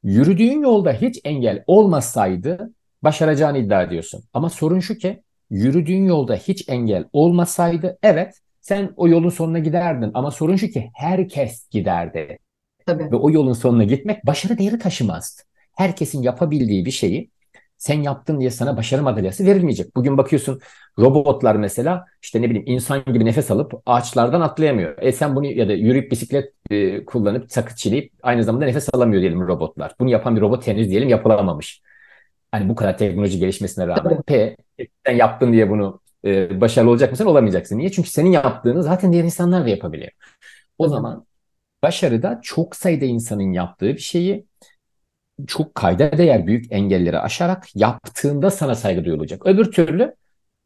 [0.03, 2.73] Yürüdüğün yolda hiç engel olmasaydı
[3.05, 4.23] başaracağını iddia ediyorsun.
[4.33, 10.11] Ama sorun şu ki yürüdüğün yolda hiç engel olmasaydı evet sen o yolun sonuna giderdin.
[10.13, 12.39] Ama sorun şu ki herkes giderdi.
[12.85, 13.11] Tabii.
[13.11, 15.41] Ve o yolun sonuna gitmek başarı değeri taşımazdı.
[15.75, 17.31] Herkesin yapabildiği bir şeyi
[17.77, 19.95] sen yaptın diye sana başarı madalyası verilmeyecek.
[19.95, 20.61] Bugün bakıyorsun
[20.99, 24.97] robotlar mesela işte ne bileyim insan gibi nefes alıp ağaçlardan atlayamıyor.
[25.01, 29.21] E sen bunu ya da yürüyüp bisiklet e, kullanıp sakız çiğneyip aynı zamanda nefes alamıyor
[29.21, 29.95] diyelim robotlar.
[29.99, 31.81] Bunu yapan bir robot henüz diyelim yapılamamış.
[32.55, 34.55] Hani bu kadar teknoloji gelişmesine rağmen P
[35.05, 37.25] sen yaptın diye bunu e, başarılı olacak mısın?
[37.25, 37.77] Olamayacaksın.
[37.77, 37.91] Niye?
[37.91, 40.11] Çünkü senin yaptığını zaten diğer insanlar da yapabiliyor.
[40.77, 41.25] O zaman
[41.83, 44.45] başarıda çok sayıda insanın yaptığı bir şeyi
[45.47, 49.45] çok kayda değer büyük engelleri aşarak yaptığında sana saygı duyulacak.
[49.45, 50.15] Öbür türlü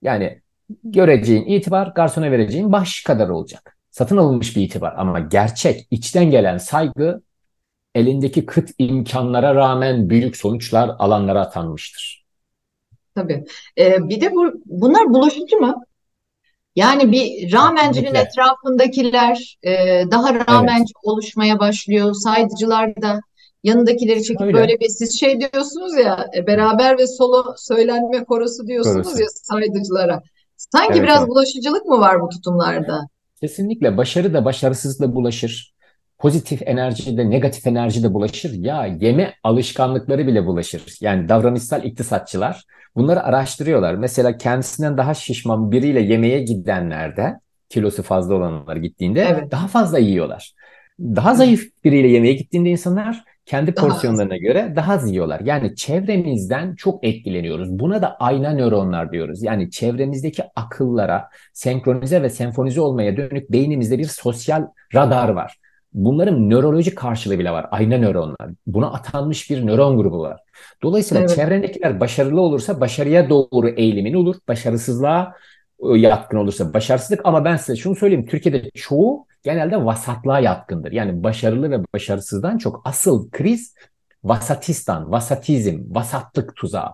[0.02, 0.42] yani
[0.84, 3.78] göreceğin itibar garsona vereceğin baş kadar olacak.
[3.92, 7.22] Satın alınmış bir itibar ama gerçek içten gelen saygı
[8.00, 12.26] elindeki kıt imkanlara rağmen büyük sonuçlar alanlara atanmıştır.
[13.16, 13.46] Tabii.
[13.78, 15.84] Ee, bir de bu, bunlar bulaşıcı mı?
[16.76, 18.20] Yani bir ramencinin Kesinlikle.
[18.30, 19.72] etrafındakiler e,
[20.12, 22.14] daha ramenci oluşmaya başlıyor.
[22.14, 23.20] Saydıcılar da
[23.64, 24.54] yanındakileri çekip Öyle.
[24.54, 29.22] böyle bir siz şey diyorsunuz ya e, beraber ve solo söylenme korosu diyorsunuz Korosu.
[29.22, 30.22] ya saydıcılara.
[30.58, 31.30] Sanki Evet, biraz evet.
[31.30, 33.00] bulaşıcılık mı var bu tutumlarda?
[33.42, 35.74] Kesinlikle başarı da başarısızlıkla bulaşır.
[36.20, 38.54] Pozitif enerji de negatif enerji de bulaşır.
[38.54, 40.84] Ya yeme alışkanlıkları bile bulaşır.
[41.02, 42.64] Yani davranışsal iktisatçılar
[42.96, 43.96] bunları araştırıyorlar.
[43.96, 49.52] Mesela kendisinden daha şişman biriyle yemeğe gidenlerde kilosu fazla olanlar gittiğinde Evet.
[49.52, 50.54] daha fazla yiyorlar.
[51.00, 53.92] Daha zayıf biriyle yemeğe gittiğinde insanlar kendi Daha az.
[53.94, 55.40] porsiyonlarına göre daha az yiyorlar.
[55.40, 57.80] Yani çevremizden çok etkileniyoruz.
[57.80, 59.44] Buna da ayna nöronlar diyoruz.
[59.44, 65.59] Yani çevremizdeki akıllara senkronize ve senfonize olmaya dönük beynimizde bir sosyal radar var.
[65.94, 67.68] Bunların nörolojik karşılığı bile var.
[67.72, 68.50] Ayna nöronlar.
[68.68, 70.40] Buna atanmış bir nöron grubu var.
[70.84, 71.36] Dolayısıyla Evet.
[71.36, 74.36] çevrendekiler başarılı olursa başarıya doğru eğilimin olur.
[74.48, 75.34] Başarısızlığa
[75.84, 77.22] e, yatkın olursa başarısızlık.
[77.24, 78.26] Ama ben size şunu söyleyeyim.
[78.26, 80.92] Türkiye'de çoğu genelde vasatlığa yatkındır.
[80.92, 83.74] Yani başarılı ve başarısızdan çok asıl kriz
[84.24, 86.94] vasatistan, vasatizm, vasatlık tuzağı.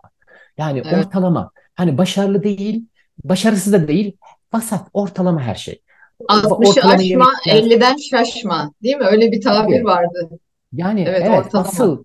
[0.57, 1.05] Yani Evet.
[1.05, 1.51] ortalama.
[1.75, 2.85] Hani başarılı değil,
[3.23, 4.17] başarısız da değil,
[4.53, 5.81] vasat, ortalama her şey.
[6.19, 7.53] 60'ı Ortalama aşma, yemekler.
[7.53, 8.71] 50'den şaşma.
[8.83, 9.05] Değil mi?
[9.05, 9.85] Öyle bir tabir Tabii.
[9.85, 10.29] vardı.
[10.73, 11.67] Yani Evet, evet ortalama.
[11.69, 12.03] asıl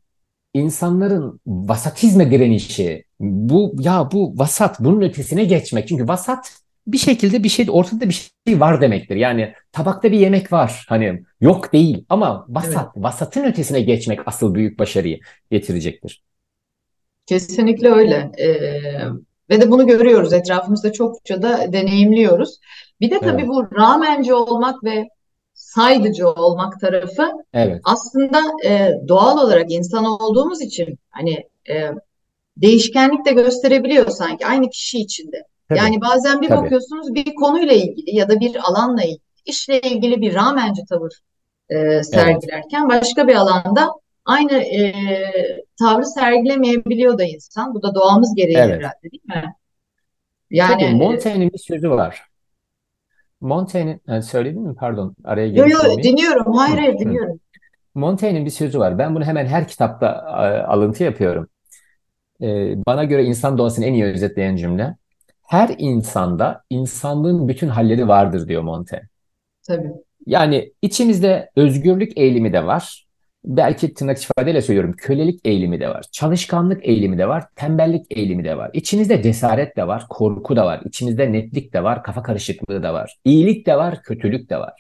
[0.55, 5.89] insanların vasatizme direnişi bu ya bu vasat bunun ötesine geçmek.
[5.89, 9.17] Çünkü vasat bir şekilde bir şey ortada bir şey var demektir.
[9.17, 10.85] Yani tabakta bir yemek var.
[10.89, 15.21] Hani yok değil ama vasat vasatın ötesine geçmek asıl büyük başarıyı
[15.51, 16.23] getirecektir.
[17.27, 18.31] Kesinlikle öyle.
[18.41, 20.33] Ee, ve de bunu görüyoruz.
[20.33, 22.59] Etrafımızda çokça da deneyimliyoruz.
[23.01, 23.49] Bir de tabii Evet.
[23.49, 25.09] bu ramenci olmak ve
[25.55, 27.81] saydıcı olmak tarafı Evet.
[27.85, 31.91] aslında e, doğal olarak insan olduğumuz için hani e,
[32.57, 35.43] değişkenlik de gösterebiliyor sanki aynı kişi içinde.
[35.69, 35.79] Tabii.
[35.79, 36.65] Yani bazen bir Tabii.
[36.65, 41.13] bakıyorsunuz bir konuyla ilgili ya da bir alanla ilgili, işle ilgili bir ramenci tavır
[41.69, 43.91] e, sergilerken başka bir alanda
[44.31, 44.93] aynı e,
[45.79, 47.75] tavrı sergilemeyebiliyor da insan.
[47.75, 48.79] Bu da doğamız gereği Evet.
[48.79, 49.55] herhalde değil mi?
[50.51, 52.23] Yani Tabii Montaigne'in bir sözü var.
[53.41, 54.75] Montaigne'in e, söyledin mi?
[54.75, 55.17] Pardon.
[55.25, 56.03] Araya yo girmiş yo olmayayım.
[56.03, 56.53] dinliyorum.
[56.57, 57.41] Hayır hayır dinliyorum.
[57.95, 58.99] Montaigne'in bir sözü var.
[58.99, 61.49] Ben bunu hemen her kitapta e, alıntı yapıyorum.
[62.43, 62.47] E,
[62.87, 64.97] bana göre insan doğasını en iyi özetleyen cümle.
[65.43, 69.09] Her insanda insanlığın bütün halleri vardır diyor Montaigne.
[69.67, 69.91] Tabii.
[70.27, 73.07] Yani içimizde özgürlük eğilimi de var.
[73.45, 74.93] Belki tırnak ifadeyle söylüyorum.
[74.99, 76.05] Kölelik eğilimi de var.
[76.13, 77.45] Çalışkanlık eğilimi de var.
[77.57, 78.71] Tembellik eğilimi de var.
[78.73, 80.07] İçinizde cesaret de var.
[80.11, 80.81] Korku da var.
[80.85, 82.03] İçinizde netlik de var.
[82.03, 83.17] Kafa karışıklığı da var.
[83.25, 84.03] İyilik de var.
[84.03, 84.73] Kötülük de var.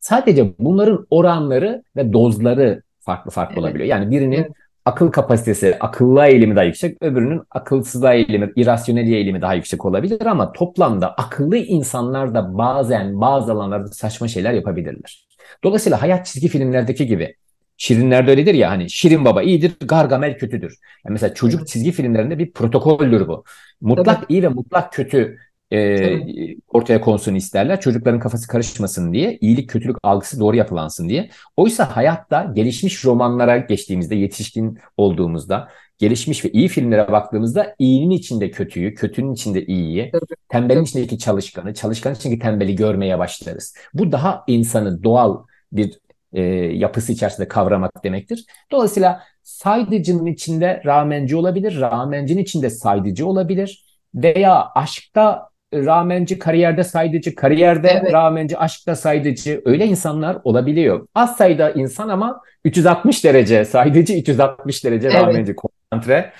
[0.00, 3.62] Sadece bunların oranları ve dozları farklı farklı Evet.
[3.62, 3.88] olabiliyor.
[3.88, 4.46] Yani birinin
[4.84, 10.52] akıl kapasitesi, akıllığa eğilimi daha yüksek, öbürünün akılsızlığa eğilimi, irrasyoneliğe eğilimi daha yüksek olabilir ama
[10.52, 15.26] toplamda akıllı insanlar da bazen bazı alanlarda saçma şeyler yapabilirler.
[15.64, 17.34] Dolayısıyla hayat çizgi filmlerdeki gibi
[17.80, 20.76] Şirinlerde öyledir ya hani Şirin Baba iyidir, Gargamel kötüdür.
[21.04, 23.44] Yani mesela çocuk çizgi filmlerinde bir protokoldür bu.
[23.80, 25.38] Mutlak iyi ve mutlak kötü
[25.70, 26.58] e, Tabii.
[26.68, 27.80] ortaya konsun isterler.
[27.80, 31.30] Çocukların kafası karışmasın diye, iyilik kötülük algısı doğru yapılansın diye.
[31.56, 38.94] Oysa hayatta gelişmiş romanlara geçtiğimizde, yetişkin olduğumuzda gelişmiş ve iyi filmlere baktığımızda iyinin içinde kötüyü,
[38.94, 40.12] kötünün içinde iyiyi,
[40.48, 43.74] tembelin içindeki çalışkanı, çalışkanın içindeki tembeli görmeye başlarız.
[43.94, 45.38] Bu daha insanı doğal
[45.72, 46.00] bir
[46.32, 46.42] e,
[46.74, 48.44] yapısı içerisinde kavramak demektir.
[48.70, 57.88] Dolayısıyla saydıcının içinde ramenci olabilir, ramencinin içinde saydıcı olabilir veya aşkta ramenci, kariyerde saydıcı, kariyerde
[57.88, 58.12] evet.
[58.12, 61.06] ramenci, aşkta saydıcı öyle insanlar olabiliyor.
[61.14, 65.22] Az sayıda insan ama 360 derece saydıcı, 360 derece evet.
[65.22, 66.32] ramenci, konsantre.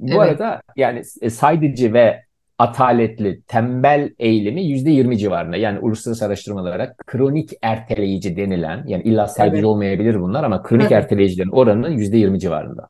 [0.00, 0.40] Bu evet.
[0.40, 2.24] arada yani e, saydıcı ve
[2.64, 5.56] ataletli, tembel eğilimi %20 civarında.
[5.56, 9.64] Yani uluslararası araştırmalara kronik erteleyici denilen, yani illa saydıcı evet.
[9.64, 10.92] olmayabilir bunlar ama kronik evet.
[10.92, 12.88] erteleyicilerin oranının %20 civarında.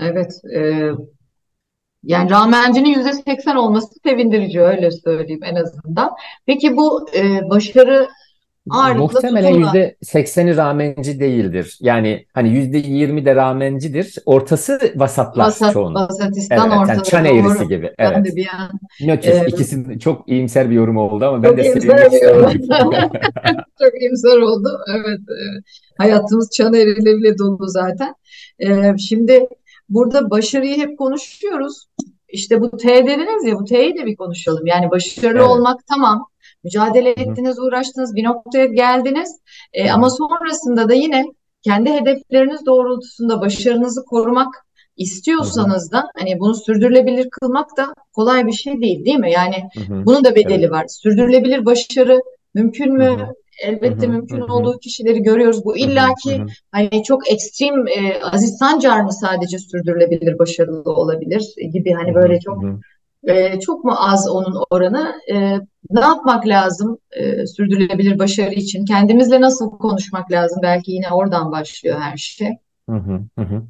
[0.00, 0.32] Evet.
[0.56, 0.90] E,
[2.02, 6.10] yani rağmencinin yüzde seksen olması sevindirici öyle söyleyeyim en azından.
[6.46, 8.08] Peki bu e, başarı
[8.70, 11.78] ağırlıkla Muhtemelen yüzde sekseni ramenci değildir.
[11.80, 14.14] Yani hani yüzde yirmi de ramencidir.
[14.26, 16.08] Ortası vasatlar Vasat, çoğunlukla.
[16.08, 17.34] Vasatistan Evet, yani ortada çan doğru.
[17.34, 17.94] eğrisi gibi.
[17.98, 18.24] Ben Evet.
[18.32, 19.46] de bir an Nötr.
[19.46, 22.12] İkisi çok iyimser bir yorum oldu ama ben de sevinmek.
[23.82, 24.68] Çok iyimser oldu.
[24.96, 25.20] Evet,
[25.98, 28.14] hayatımız çan eğrileriyle dolu zaten.
[28.58, 29.46] E, şimdi
[29.88, 31.86] burada başarıyı hep konuşuyoruz.
[32.28, 34.66] İşte bu T dediniz ya bu T'yi de bir konuşalım.
[34.66, 35.50] Yani başarılı Evet.
[35.50, 36.26] olmak tamam.
[36.66, 39.40] Mücadele ettiniz, uğraştınız, bir noktaya geldiniz.
[39.72, 41.24] E, ama sonrasında da yine
[41.62, 44.54] kendi hedefleriniz doğrultusunda başarınızı korumak
[44.96, 49.32] istiyorsanız da hani bunu sürdürülebilir kılmak da kolay bir şey değil, değil mi?
[49.32, 50.06] Yani Hı hı.
[50.06, 50.36] bunun da Evet.
[50.36, 50.84] bedeli var.
[50.88, 52.20] Sürdürülebilir başarı
[52.54, 53.04] mümkün mü?
[53.04, 53.10] hı.
[53.10, 54.10] Hı Elbette hı.
[54.10, 55.64] mümkün Hı olduğu kişileri görüyoruz.
[55.64, 56.46] Bu illaki hı.
[56.72, 62.62] hani çok ekstrem e, Aziz Sancar mı sadece sürdürülebilir başarılı olabilir gibi hani böyle çok
[62.62, 62.80] hı.
[63.26, 65.14] E, çok mu az onun oranı?
[65.32, 65.58] E,
[65.90, 68.84] ne yapmak lazım e, sürdürülebilir başarı için?
[68.84, 70.58] Kendimizle nasıl konuşmak lazım?
[70.62, 72.50] Belki yine oradan başlıyor her şey.
[72.88, 73.20] Hı hı.
[73.38, 73.62] Hı.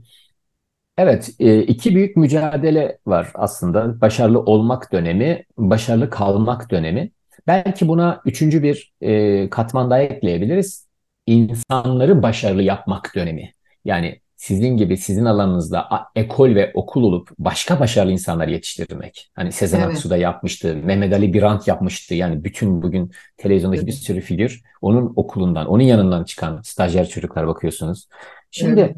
[0.99, 4.01] Evet, e, iki büyük mücadele var aslında.
[4.01, 7.11] Başarılı olmak dönemi, başarılı kalmak dönemi.
[7.47, 10.87] Belki buna üçüncü bir e, katman daha ekleyebiliriz.
[11.27, 13.53] İnsanları başarılı yapmak dönemi.
[13.85, 19.31] Yani sizin gibi sizin alanınızda ekol ve okul olup başka başarılı insanlar yetiştirmek.
[19.35, 22.15] Hani Sezen Evet, Aksu da yapmıştı, Mehmet Ali Birant yapmıştı.
[22.15, 27.47] Yani bütün bugün televizyondaki bir evet, sürü figür onun okulundan, onun yanından çıkan stajyer çocuklar
[27.47, 28.09] bakıyorsunuz.
[28.51, 28.97] Şimdi evet,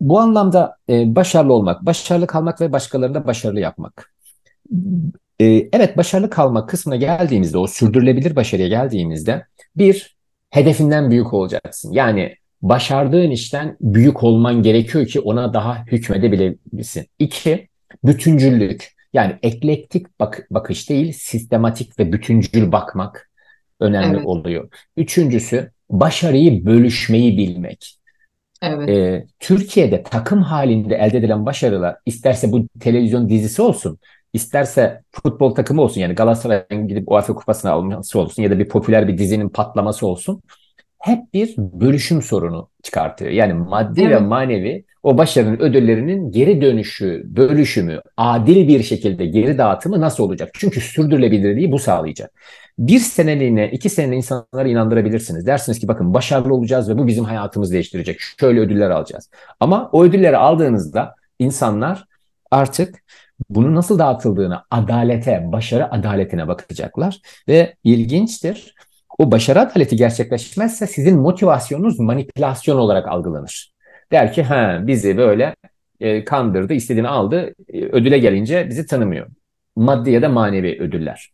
[0.00, 4.14] bu anlamda e, başarılı olmak, başarılı kalmak ve başkalarını da başarılı yapmak.
[5.40, 10.16] E, evet başarılı kalmak kısmına geldiğimizde, o sürdürülebilir başarıya geldiğimizde bir,
[10.50, 11.92] hedefinden büyük olacaksın.
[11.92, 17.06] Yani başardığın işten büyük olman gerekiyor ki ona daha hükmedebilebilirsin.
[17.18, 17.68] İki,
[18.04, 18.92] bütüncüllük.
[19.12, 23.30] Yani eklektik bak bakış değil, sistematik ve bütüncül bakmak
[23.80, 24.68] önemli evet, oluyor.
[24.96, 27.98] Üçüncüsü, başarıyı bölüşmeyi bilmek.
[28.62, 33.98] evet, Ee, Türkiye'de takım halinde elde edilen başarılar isterse bu televizyon dizisi olsun,
[34.32, 39.08] isterse futbol takımı olsun yani Galatasaray'ın gidip UEFA kupasını alması olsun ya da bir popüler
[39.08, 40.42] bir dizinin patlaması olsun
[41.02, 43.30] hep bir bölüşüm sorunu çıkartıyor.
[43.30, 49.58] Yani maddi ve evet, manevi o başarının ödüllerinin geri dönüşü, bölüşümü, adil bir şekilde geri
[49.58, 50.50] dağıtımı nasıl olacak?
[50.54, 52.32] Çünkü sürdürülebilirliği bu sağlayacak.
[52.78, 55.46] Bir seneliğine, iki seneliğine insanlara inandırabilirsiniz.
[55.46, 58.20] Dersiniz ki bakın başarılı olacağız ve bu bizim hayatımızı değiştirecek.
[58.40, 59.30] Şöyle ödüller alacağız.
[59.60, 62.04] Ama o ödülleri aldığınızda insanlar
[62.50, 63.02] artık
[63.50, 67.20] bunu nasıl dağıtıldığını, adalete, başarı adaletine bakacaklar.
[67.48, 68.74] Ve ilginçtir
[69.18, 73.72] o başarı adaleti gerçekleşmezse sizin motivasyonunuz manipülasyon olarak algılanır.
[74.12, 75.56] Der ki ha bizi böyle
[76.00, 79.26] e, kandırdı, istediğini aldı, e, ödüle gelince bizi tanımıyor.
[79.76, 81.32] Maddi ya da manevi ödüller.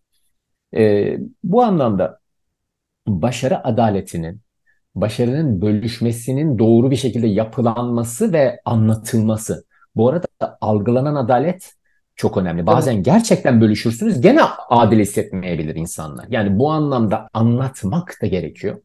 [0.76, 2.20] E, bu anlamda
[3.06, 4.40] başarı adaletinin,
[4.94, 9.64] başarının bölüşmesinin doğru bir şekilde yapılanması ve anlatılması.
[9.96, 10.26] Bu arada
[10.60, 11.77] algılanan adalet
[12.18, 12.66] çok önemli.
[12.66, 16.26] evet, Bazen gerçekten bölüşürsünüz gene adil hissetmeyebilir insanlar.
[16.30, 18.78] Yani bu anlamda anlatmak da gerekiyor.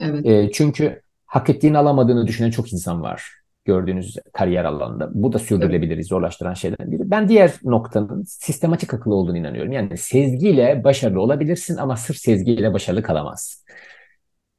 [0.00, 3.32] evet, E, çünkü hak ettiğini alamadığını düşünen çok insan var
[3.66, 5.10] gördüğünüz kariyer alanında.
[5.14, 7.10] Bu da evet, sürdürülebiliriz zorlaştıran şeylerden biri.
[7.10, 9.72] Ben diğer noktanın sistematik akıl olduğunu inanıyorum.
[9.72, 13.64] Yani sezgiyle başarılı olabilirsin ama sırf sezgiyle başarılı kalamazsın.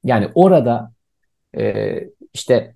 [0.03, 0.91] Yani orada
[1.57, 1.95] e,
[2.33, 2.75] işte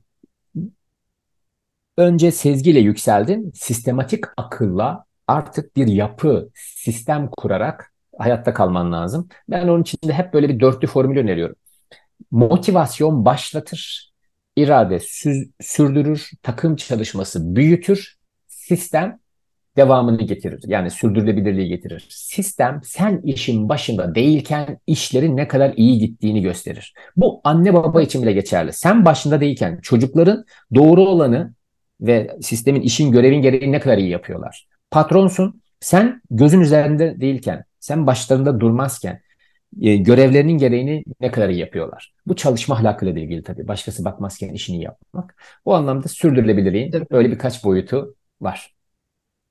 [1.98, 9.30] önce sezgiyle yükseldin, sistematik akılla artık bir yapı, sistem kurarak hayatta kalman lazım.
[9.50, 11.56] Ben onun için de hep böyle bir dörtlü formül öneriyorum.
[12.32, 14.12] Motivasyon başlatır,
[14.56, 19.20] irade süz- sürdürür, takım çalışması büyütür, sistem
[19.78, 20.64] devamını getirir.
[20.68, 22.08] Yani sürdürülebilirliği getirir.
[22.10, 26.94] Sistem sen işin başında değilken işlerin ne kadar iyi gittiğini gösterir.
[27.18, 28.74] Bu anne baba için bile geçerli.
[28.74, 31.54] Sen başında değilken çocukların doğru olanı
[32.02, 34.68] ve sistemin işin görevin gereği ne kadar iyi yapıyorlar.
[34.94, 39.22] Patronsun, sen gözün üzerinde değilken, sen başlarında durmazken
[39.82, 42.14] e, görevlerinin gereğini ne kadar iyi yapıyorlar.
[42.28, 43.68] Bu çalışma ahlakıyla ilgili tabii.
[43.68, 45.36] Başkası bakmazken işini yapmak.
[45.66, 48.74] Bu anlamda sürdürülebilirliğin öyle birkaç boyutu var.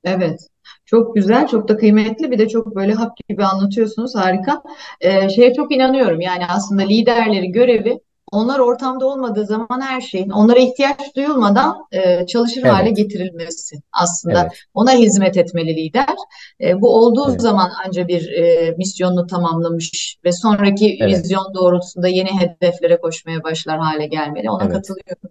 [0.05, 0.40] Evet.
[0.85, 2.31] Çok güzel, çok da kıymetli.
[2.31, 4.14] Bir de çok böyle hap gibi anlatıyorsunuz.
[4.14, 4.62] Harika.
[5.00, 6.20] Ee, şeye çok inanıyorum.
[6.20, 8.00] Yani aslında liderlerin görevi
[8.33, 14.40] onlar ortamda olmadığı zaman her şeyin onlara ihtiyaç duyulmadan e, çalışır hale Evet, getirilmesi aslında.
[14.42, 16.14] evet, Ona hizmet etmeli lider.
[16.61, 22.09] E, bu olduğu evet, zaman ancak bir e, misyonunu tamamlamış ve sonraki evet, vizyon doğrultusunda
[22.09, 24.51] yeni hedeflere koşmaya başlar hale gelmeli.
[24.51, 24.73] Ona evet.
[24.73, 25.31] katılıyorum.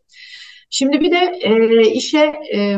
[0.70, 2.78] Şimdi bir de e, işe e,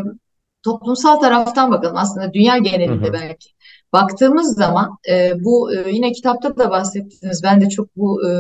[0.64, 1.98] toplumsal taraftan bakalım.
[1.98, 3.50] Aslında dünya Hı genelinde hı, belki
[3.94, 7.44] baktığımız zaman e, bu e, yine kitapta da bahsettiniz.
[7.44, 8.32] Ben de çok bu e,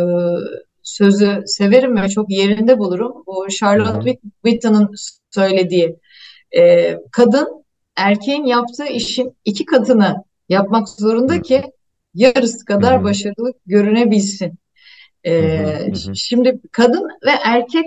[0.84, 3.24] sözü severim ve çok yerinde bulurum.
[3.28, 4.91] Bu Charlotte Whitton'ın
[5.32, 5.96] söylediği
[6.58, 7.63] e, kadın
[7.96, 11.63] erkeğin yaptığı işin iki katını yapmak zorunda ki
[12.13, 14.54] yarısı kadar hı, başarılı görünebilsin.
[15.26, 17.86] E, şimdi kadın ve erkek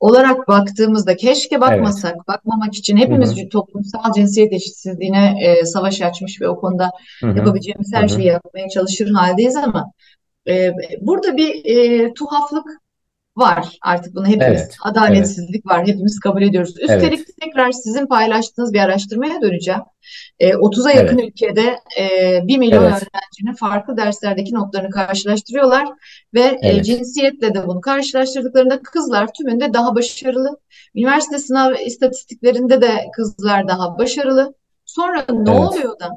[0.00, 1.62] olarak baktığımızda keşke Evet.
[1.62, 7.26] bakmasak, bakmamak için hepimiz hı, toplumsal cinsiyet eşitsizliğine e, savaş açmış ve o konuda hı
[7.26, 8.32] hı, yapabileceğimiz her şeyi hı.
[8.32, 9.92] yapmaya çalışır haldeyiz ama
[10.48, 12.66] e, burada bir e, tuhaflık
[13.38, 13.78] var.
[13.82, 16.74] Artık bunu hepimiz, Evet, evet, adaletsizlik var, hepimiz kabul ediyoruz.
[16.80, 19.80] Üstelik evet, tekrar sizin paylaştığınız bir araştırmaya döneceğim.
[20.38, 25.88] E, 30'a yakın evet, ülkede e, 1 milyon evet, öğrencinin farklı derslerdeki notlarını karşılaştırıyorlar
[26.34, 26.84] ve e, evet.
[26.84, 30.58] cinsiyetle de bunu karşılaştırdıklarında kızlar tümünde daha başarılı.
[30.94, 34.54] Üniversite sınav istatistiklerinde de kızlar daha başarılı.
[34.84, 35.60] Sonra ne Evet.
[35.60, 36.10] oluyor da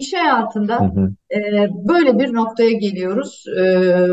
[0.00, 1.12] iş Hı hayatında hı.
[1.36, 3.44] e, böyle bir noktaya geliyoruz.
[3.58, 3.62] E,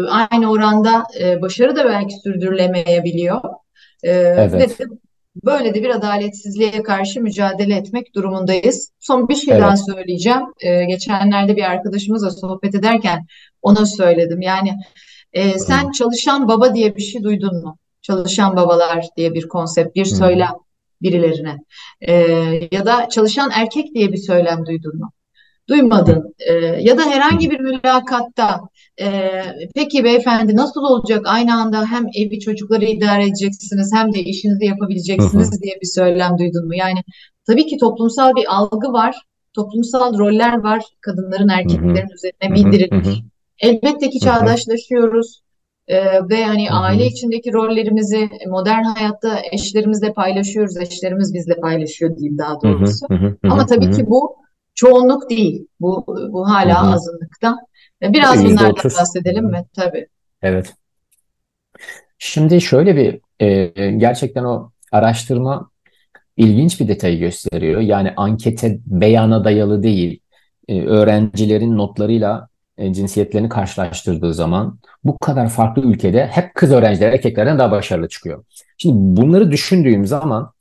[0.10, 3.41] aynı oranda e, başarı da belki sürdürülemeyebiliyor.
[4.04, 4.13] E,
[4.52, 4.78] ve Evet.
[5.46, 8.91] böyle de bir adaletsizliğe karşı mücadele etmek durumundayız.
[9.00, 9.86] Son bir şey daha Evet.
[9.96, 10.41] söyleyeceğim.
[10.60, 13.28] E, geçenlerde bir arkadaşımızla sohbet ederken
[13.62, 14.41] ona söyledim.
[14.41, 14.72] Yani
[15.34, 17.78] e, Hı sen çalışan baba diye bir şey duydun mu?
[18.02, 20.15] Çalışan babalar diye bir konsept, bir hı.
[20.15, 20.52] söylem
[21.02, 21.58] birilerine.
[22.02, 22.13] E,
[22.72, 25.12] ya da çalışan erkek diye bir söylem duydun mu?
[25.69, 26.36] Duymadın.
[26.39, 28.60] Ee, ya da herhangi bir mülakatta
[29.02, 29.30] e,
[29.76, 35.62] peki beyefendi nasıl olacak aynı anda hem evi çocukları idare edeceksiniz hem de işinizi yapabileceksiniz
[35.62, 36.76] diye bir söylem duydun mu?
[36.76, 37.04] Yani
[37.47, 39.15] tabii ki toplumsal bir algı var,
[39.54, 42.49] toplumsal roller var kadınların erkeklerin üzerine Hı hı.
[42.49, 42.56] Hı hı.
[42.56, 43.19] bindirilmiş.
[43.60, 45.41] Elbette ki çağdaşlaşıyoruz
[45.88, 45.97] e,
[46.30, 52.62] ve hani Hı aile içindeki rollerimizi modern hayatta eşlerimizle paylaşıyoruz, eşlerimiz bizle paylaşıyor diyeyim daha
[52.62, 53.06] doğrusu.
[53.10, 53.26] Hı hı.
[53.26, 53.91] Hı Ama tabii hı.
[53.91, 54.42] ki bu
[54.75, 55.67] çoğunluk değil.
[55.79, 56.93] Bu, bu hala hı.
[56.93, 57.57] azınlıkta.
[58.01, 59.65] E, Biraz bunlardan bahsedelim mi?
[59.75, 60.07] Tabii.
[60.41, 60.73] Evet.
[62.17, 65.69] Şimdi şöyle bir e, gerçekten o araştırma
[66.38, 67.81] ilginç bir detayı gösteriyor.
[67.81, 70.19] Yani ankete beyana dayalı değil,
[70.67, 77.59] e, öğrencilerin notlarıyla e, cinsiyetlerini karşılaştırdığı zaman bu kadar farklı ülkede hep kız öğrenciler erkeklerden
[77.59, 78.45] daha başarılı çıkıyor.
[78.77, 80.53] Şimdi bunları düşündüğüm zaman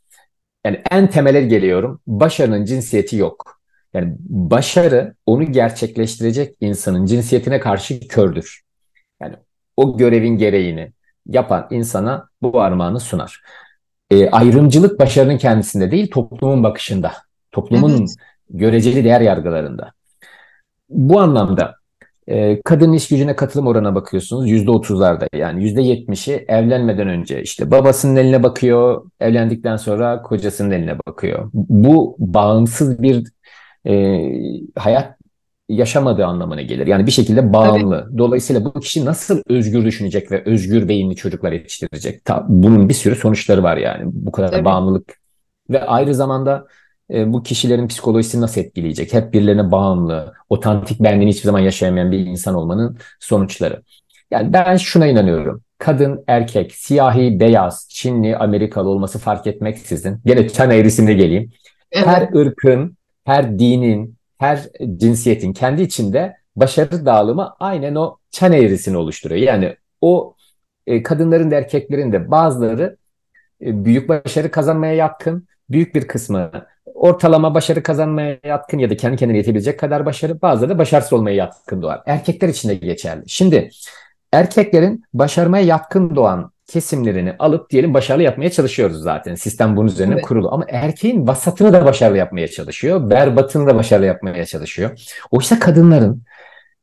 [0.67, 2.01] yani en temele geliyorum.
[2.07, 3.62] Başarının cinsiyeti yok.
[3.95, 8.63] Yani başarı onu gerçekleştirecek insanın cinsiyetine karşı kördür.
[9.23, 9.37] Yani
[9.77, 10.93] o görevin gereğini
[11.27, 13.43] yapan insana bu armağanı sunar.
[14.11, 17.13] E, ayrımcılık başarının kendisinde değil, toplumun bakışında,
[17.53, 18.11] toplumun Evet,
[18.51, 19.93] göreceli değer yargılarında.
[20.91, 21.75] Bu anlamda
[22.27, 27.71] e, kadın iş gücüne katılım oranına bakıyorsunuz yüzde otuzlarda yani yüzde yetmişi evlenmeden önce işte
[27.71, 31.51] babasının eline bakıyor, evlendikten sonra kocasının eline bakıyor.
[31.55, 33.25] Bu bağımsız bir
[33.87, 34.31] e,
[34.77, 35.19] hayat
[35.69, 36.87] yaşamadığı anlamına gelir.
[36.87, 38.11] Yani bir şekilde tabii, bağımlı.
[38.19, 42.25] Dolayısıyla bu kişi nasıl özgür düşünecek ve özgür beyinli çocuklar yetiştirecek?
[42.25, 44.03] Ta, bunun bir sürü sonuçları var yani.
[44.05, 45.19] Bu kadar tabii, bağımlılık
[45.71, 46.67] ve ayrı zamanda
[47.11, 49.13] e, bu kişilerin psikolojisini nasıl etkileyecek?
[49.13, 53.83] Hep birilerine bağımlı, otantik benliğini hiçbir zaman yaşayamayan bir insan olmanın sonuçları.
[54.31, 55.63] Yani ben şuna inanıyorum.
[55.79, 60.21] Kadın, erkek, siyahi, beyaz, Çinli, Amerikalı olması fark etmeksizin.
[60.27, 61.51] Gene çan eğrisine geleyim.
[61.93, 68.97] evet, Her ırkın, her dinin, her cinsiyetin kendi içinde başarı dağılımı aynen o çan eğrisini
[68.97, 69.41] oluşturuyor.
[69.41, 70.37] Yani o
[70.87, 72.97] e, kadınların da erkeklerin de bazıları
[73.63, 76.51] e, büyük başarı kazanmaya yatkın, büyük bir kısmı
[76.95, 81.37] ortalama başarı kazanmaya yatkın ya da kendi kendine yetebilecek kadar başarı, bazıları da başarısız olmaya
[81.37, 82.03] yatkın doğar.
[82.07, 83.23] Erkekler için de geçerli.
[83.27, 83.71] Şimdi
[84.33, 89.35] erkeklerin başarmaya yatkın doğan kesimlerini alıp diyelim başarılı yapmaya çalışıyoruz zaten.
[89.35, 90.53] Sistem bunun üzerine tabii, kurulu.
[90.53, 93.11] Ama erkeğin vasatını da başarılı yapmaya çalışıyor.
[93.11, 94.91] Berbatını da başarılı yapmaya çalışıyor.
[95.31, 96.23] Oysa kadınların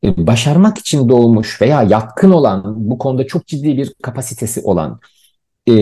[0.03, 4.99] e, başarmak için doğmuş veya yatkın olan, bu konuda çok ciddi bir kapasitesi olan
[5.67, 5.73] e,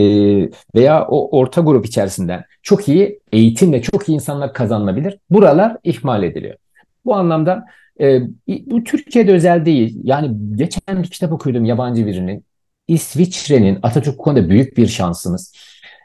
[0.76, 5.18] veya o orta grup içerisinden çok iyi eğitimle çok iyi insanlar kazanılabilir.
[5.30, 6.56] Buralar ihmal ediliyor.
[7.06, 7.66] Bu anlamda
[8.02, 10.00] e, bu Türkiye'de özel değil.
[10.04, 12.47] Yani geçen bir kitap okuyordum yabancı birinin.
[12.88, 15.54] İsviçre'nin Atatürk konuda büyük bir şansımız.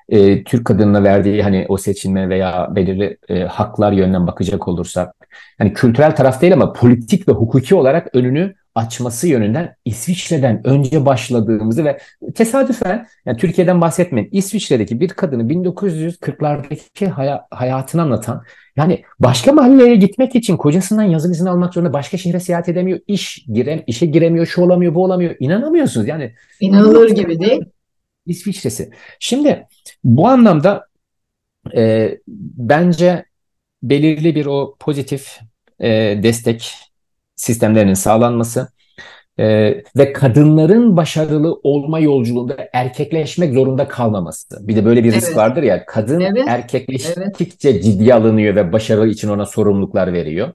[0.09, 5.15] E, Türk kadınına verdiği hani o seçilme veya belirli e, haklar yönden bakacak olursak
[5.59, 11.85] hani kültürel taraf değil ama politik ve hukuki olarak önünü açması yönünden İsviçre'den önce başladığımızı
[11.85, 11.99] ve
[12.35, 18.43] tesadüfen yani Türkiye'den bahsetmeyin İsviçre'deki bir kadını 1940'lardaki haya, hayatını anlatan
[18.77, 23.45] yani başka mahalleye gitmek için kocasından yazılı izin almak zorunda başka şehre seyahat edemiyor iş
[23.53, 25.37] girem işe giremiyor şu olamıyor bu olamıyor.
[25.41, 26.09] İnanamıyorsunuz.
[26.09, 27.65] Yani inanılır gibi değil.
[28.27, 28.91] İsviçre'si.
[29.19, 29.67] Şimdi
[30.05, 30.87] bu anlamda
[31.77, 32.11] e,
[32.57, 33.25] bence
[33.83, 35.41] belirli bir o pozitif
[35.81, 35.89] e,
[36.23, 36.92] destek
[37.37, 38.69] sistemlerinin sağlanması
[39.39, 39.45] e,
[39.97, 44.69] ve kadınların başarılı olma yolculuğunda erkekleşmek zorunda kalmaması.
[44.69, 45.37] Bir de böyle bir risk evet.
[45.37, 46.45] vardır ya kadın evet.
[46.49, 47.85] erkekleştikçe evet.
[47.85, 50.49] ciddiye alınıyor ve başarı için ona sorumluluklar veriyor.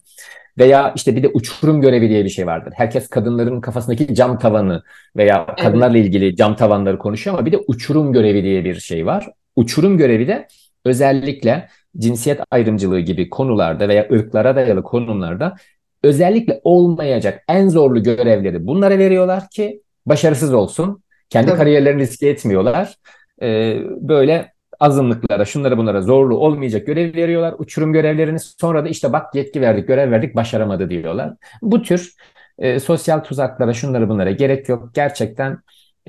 [0.57, 2.73] Veya işte bir de uçurum görevi diye bir şey vardır.
[2.75, 4.83] Herkes kadınların kafasındaki cam tavanı
[5.15, 5.59] veya evet.
[5.59, 9.27] kadınlarla ilgili cam tavanları konuşuyor ama bir de uçurum görevi diye bir şey var.
[9.55, 10.47] Uçurum görevi de
[10.85, 15.55] özellikle cinsiyet ayrımcılığı gibi konularda veya ırklara dayalı konularda
[16.03, 21.03] özellikle olmayacak en zorlu görevleri bunlara veriyorlar ki başarısız olsun.
[21.29, 21.57] Kendi Tabii.
[21.57, 22.95] kariyerlerini riske etmiyorlar.
[23.41, 27.55] Ee, böyle azınlıklara, şunlara bunlara zorlu olmayacak görev veriyorlar.
[27.57, 31.33] Uçurum görevlerini sonra da işte bak yetki verdik, görev verdik, başaramadı diyorlar.
[31.61, 32.13] Bu tür
[32.59, 34.89] e, sosyal tuzaklara, şunlara bunlara gerek yok.
[34.93, 35.57] Gerçekten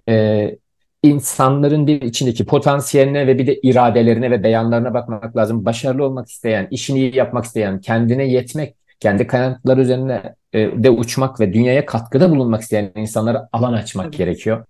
[0.09, 0.57] e,
[1.03, 5.65] insanların bir içindeki potansiyeline ve bir de iradelerine ve beyanlarına bakmak lazım.
[5.65, 11.41] Başarılı olmak isteyen, işini iyi yapmak isteyen, kendine yetmek kendi kaynakları üzerine e, de uçmak
[11.41, 14.19] ve dünyaya katkıda bulunmak isteyen insanlara alan açmak evet.
[14.19, 14.65] gerekiyor.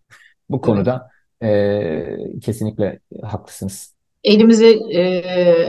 [0.51, 1.11] Bu konuda
[1.43, 3.95] e, kesinlikle haklısınız.
[4.25, 5.01] Elimize e,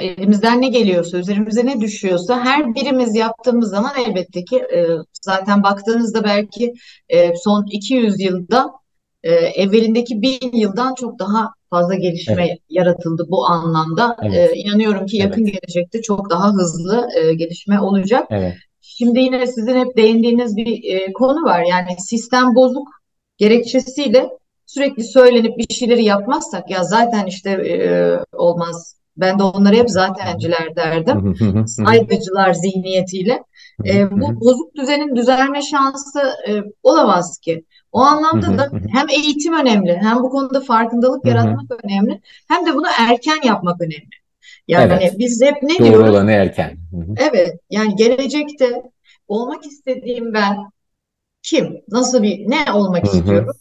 [0.01, 4.88] elimizden ne geliyorsa, üzerimize ne düşüyorsa her birimiz yaptığımız zaman elbette ki e,
[5.22, 6.74] zaten baktığınızda belki
[7.10, 8.72] e, son 200 yılda
[9.24, 12.59] e, evvelindeki bin yıldan çok daha fazla gelişme evet.
[12.70, 14.17] yaratıldı bu anlamda.
[14.24, 14.51] Evet.
[14.51, 15.53] E, inanıyorum ki yakın evet.
[15.53, 18.28] gelecekte çok daha hızlı e, gelişme olacak.
[18.30, 18.53] Evet.
[18.82, 21.63] Şimdi yine sizin hep değindiğiniz bir e, konu var.
[21.70, 22.88] Yani sistem bozuk
[23.38, 24.30] gerekçesiyle
[24.65, 27.80] sürekli söylenip bir şeyleri yapmazsak ya zaten işte e,
[28.38, 28.95] olmaz.
[29.17, 31.36] Ben de onları hep zatenciler derdim.
[31.67, 33.43] Saygıcılar zihniyetiyle.
[33.86, 36.51] E, bu bozuk düzenin düzelme şansı e,
[36.84, 37.65] olamaz ki.
[37.91, 42.87] O anlamda da hem eğitim önemli, hem bu konuda farkındalık yaratmak önemli, hem de bunu
[42.99, 44.09] erken yapmak önemli.
[44.67, 45.19] Yani evet.
[45.19, 45.99] biz hep ne Doğru diyoruz?
[45.99, 46.77] Doğru olanı erken.
[47.17, 48.83] Evet, yani gelecekte
[49.27, 50.57] olmak istediğim ben
[51.43, 53.55] kim, nasıl bir, ne olmak istiyorum?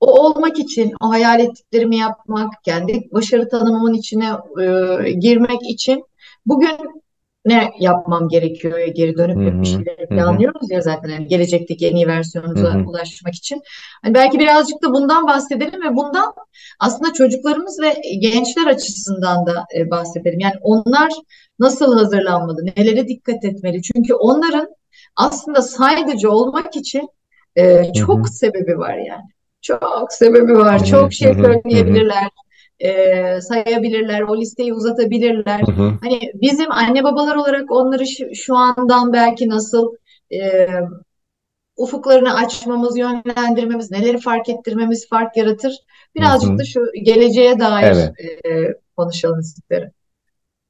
[0.00, 6.04] O olmak için, o hayal ettiklerimi yapmak, kendi başarı tanımımın içine e, girmek için
[6.46, 7.02] bugün
[7.48, 9.60] ne yapmam gerekiyor geri dönüp Hı-hı.
[9.60, 12.88] bir şeyleri planlıyoruz ya zaten yani gelecekteki en iyi versiyonunuza Hı-hı.
[12.88, 13.62] ulaşmak için.
[14.02, 16.34] Hani belki birazcık da bundan bahsedelim ve bundan
[16.80, 20.40] aslında çocuklarımız ve gençler açısından da e, bahsedelim.
[20.40, 21.12] Yani onlar
[21.58, 23.82] nasıl hazırlanmalı, nelere dikkat etmeli?
[23.82, 24.68] Çünkü onların
[25.16, 27.08] aslında saygıcı olmak için
[27.56, 28.32] e, çok Hı-hı.
[28.32, 29.24] sebebi var yani.
[29.60, 30.80] Çok sebebi var.
[30.80, 30.88] Hı-hı.
[30.88, 32.28] Çok şey söyleyebilirler
[32.80, 35.60] e, sayabilirler, o listeyi uzatabilirler.
[35.60, 35.92] Hı hı.
[36.02, 39.94] Hani bizim anne babalar olarak onları şu, şu andan belki nasıl
[40.32, 40.68] e,
[41.76, 45.72] ufuklarını açmamız, yönlendirmemiz, neleri fark ettirmemiz fark yaratır.
[46.16, 46.58] Birazcık hı hı.
[46.58, 48.12] da şu geleceğe dair evet.
[48.46, 49.90] e, konuşalım isterim.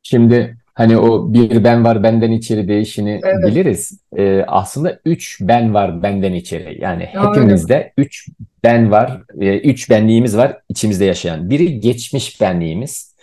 [0.02, 3.46] Şimdi hani o bir ben var benden içeri değişini evet.
[3.46, 4.00] biliriz.
[4.16, 6.78] Ee, aslında üç ben var benden içeri.
[6.80, 7.36] Yani Doğru.
[7.36, 8.28] hepimizde üç
[8.64, 11.50] ben var, e, üç benliğimiz var içimizde yaşayan.
[11.50, 13.14] Biri geçmiş benliğimiz,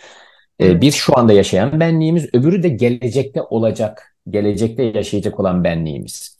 [0.62, 6.36] e, bir şu anda yaşayan benliğimiz, öbürü de gelecekte olacak, gelecekte yaşayacak olan benliğimiz.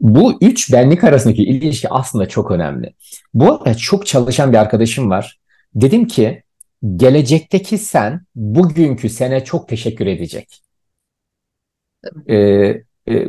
[0.00, 2.92] Bu üç benlik arasındaki ilişki aslında çok önemli.
[3.34, 5.38] Bu arada çok çalışan bir arkadaşım var.
[5.74, 6.42] Dedim ki
[6.96, 10.62] gelecekteki sen bugünkü sene çok teşekkür edecek.
[12.28, 12.36] Ee,
[13.08, 13.26] e,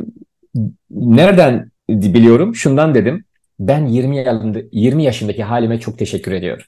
[0.90, 2.54] nereden biliyorum?
[2.54, 3.24] Şundan dedim.
[3.60, 6.64] Ben 20 yaşında 20 yaşındaki halime çok teşekkür ediyorum.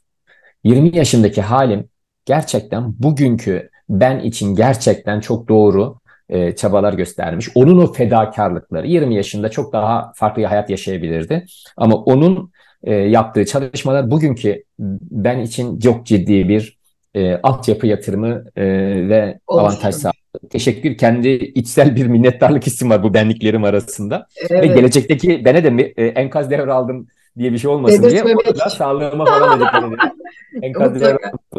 [0.65, 1.89] 20 yaşındaki halim
[2.25, 7.49] gerçekten bugünkü ben için gerçekten çok doğru e, çabalar göstermiş.
[7.55, 11.45] Onun o fedakarlıkları 20 yaşında çok daha farklı bir hayat yaşayabilirdi.
[11.77, 12.53] Ama onun
[12.85, 14.65] e, yaptığı çalışmalar bugünkü
[15.11, 16.79] ben için çok ciddi bir
[17.15, 18.65] e, altyapı yatırımı e,
[19.09, 19.61] ve Olsun.
[19.61, 20.17] avantaj sağladı.
[20.51, 24.27] Teşekkür, kendi içsel bir minnettarlık hissim var bu benliklerim arasında.
[24.51, 24.63] Evet.
[24.63, 27.07] Ve gelecekteki bene de e, enkaz devraldım
[27.39, 29.97] diye bir şey olmasın diye orada sağlığıma falan ederim.
[30.63, 30.93] Enkaz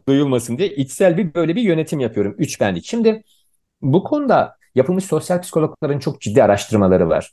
[0.07, 2.35] duyulmasın diye içsel bir böyle bir yönetim yapıyorum.
[2.37, 2.85] Üç benlik.
[2.85, 3.23] Şimdi
[3.81, 7.31] bu konuda yapılmış sosyal psikologların çok ciddi araştırmaları var.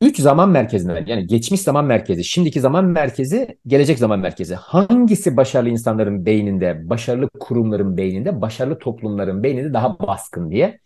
[0.00, 4.54] Üç zaman merkezinden yani geçmiş zaman merkezi, şimdiki zaman merkezi, gelecek zaman merkezi.
[4.54, 10.80] Hangisi başarılı insanların beyninde, başarılı kurumların beyninde, başarılı toplumların beyninde daha baskın diye.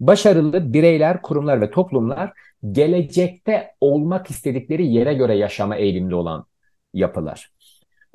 [0.00, 2.32] Başarılı bireyler, kurumlar ve toplumlar
[2.72, 6.46] gelecekte olmak istedikleri yere göre yaşama eğilimli olan
[6.94, 7.50] yapılar.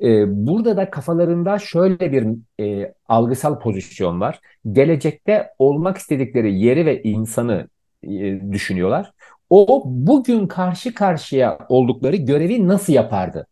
[0.02, 2.26] Ee, burada da kafalarında şöyle bir
[2.64, 4.40] e, algısal pozisyon var.
[4.72, 7.68] Gelecekte olmak istedikleri yeri ve insanı
[8.02, 9.12] e, düşünüyorlar.
[9.54, 13.46] O bugün karşı karşıya oldukları görevi nasıl yapardı?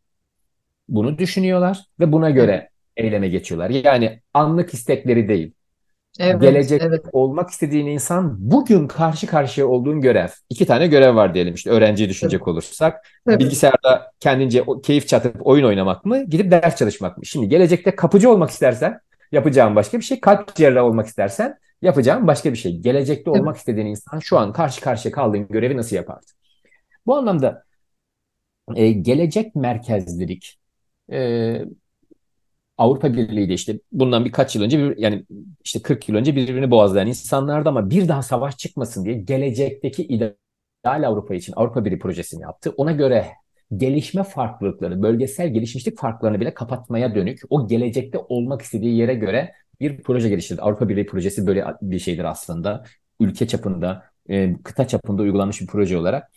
[0.89, 3.71] Bunu düşünüyorlar ve buna göre eyleme geçiyorlar.
[3.71, 5.53] Yani anlık istekleri değil.
[6.21, 7.05] Evet, Gelecekte evet.
[7.13, 10.29] olmak istediğin insan bugün karşı karşıya olduğun görev.
[10.51, 12.49] İki tane görev var diyelim işte öğrenciyi düşünecek evet.
[12.49, 13.07] olursak.
[13.29, 13.41] Evet.
[13.41, 16.25] Bilgisayarda kendince keyif çatıp oyun oynamak mı?
[16.25, 17.27] Gidip ders çalışmak mı?
[17.27, 19.01] Şimdi gelecekte kapıcı olmak istersen
[19.33, 20.21] yapacağın başka bir şey.
[20.21, 22.79] Kalp cerrahı olmak istersen yapacağın başka bir şey.
[22.79, 23.57] Gelecekte olmak evet.
[23.57, 26.27] istediğin insan şu an karşı karşıya kaldığın görevi nasıl yapardı?
[27.07, 27.65] Bu anlamda
[28.77, 30.59] e, gelecek merkezlilik
[31.13, 31.65] e,
[32.79, 35.25] Avrupa Birliği de işte bundan birkaç yıl önce bir, yani
[35.65, 41.09] işte 40 yıl önce birbirini boğazlayan insanlardı ama bir daha savaş çıkmasın diye gelecekteki ideal
[41.09, 42.75] Avrupa için Avrupa Birliği projesini yaptı.
[42.77, 43.27] Ona göre
[43.77, 50.03] gelişme farklılıkları, bölgesel gelişmişlik farklarını bile kapatmaya dönük o gelecekte olmak istediği yere göre bir
[50.03, 50.63] proje geliştirdi.
[50.63, 52.85] Avrupa Birliği projesi böyle bir şeydir aslında.
[53.21, 56.31] Ülke çapında, e, kıta çapında uygulanmış bir proje olarak.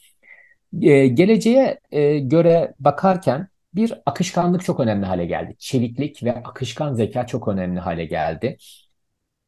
[0.81, 5.55] E, geleceğe e, göre bakarken bir akışkanlık çok önemli hale geldi.
[5.59, 8.57] Çeviklik ve akışkan zeka çok önemli hale geldi.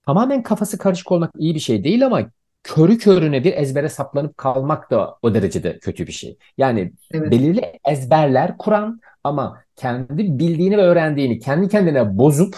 [0.06, 2.30] Tamamen kafası karışık olmak iyi bir şey değil ama
[2.64, 6.38] körü körüne bir ezbere saplanıp kalmak da o derecede kötü bir şey.
[6.58, 7.32] Yani evet.
[7.32, 12.58] belirli ezberler kuran ama kendi bildiğini ve öğrendiğini kendi kendine bozup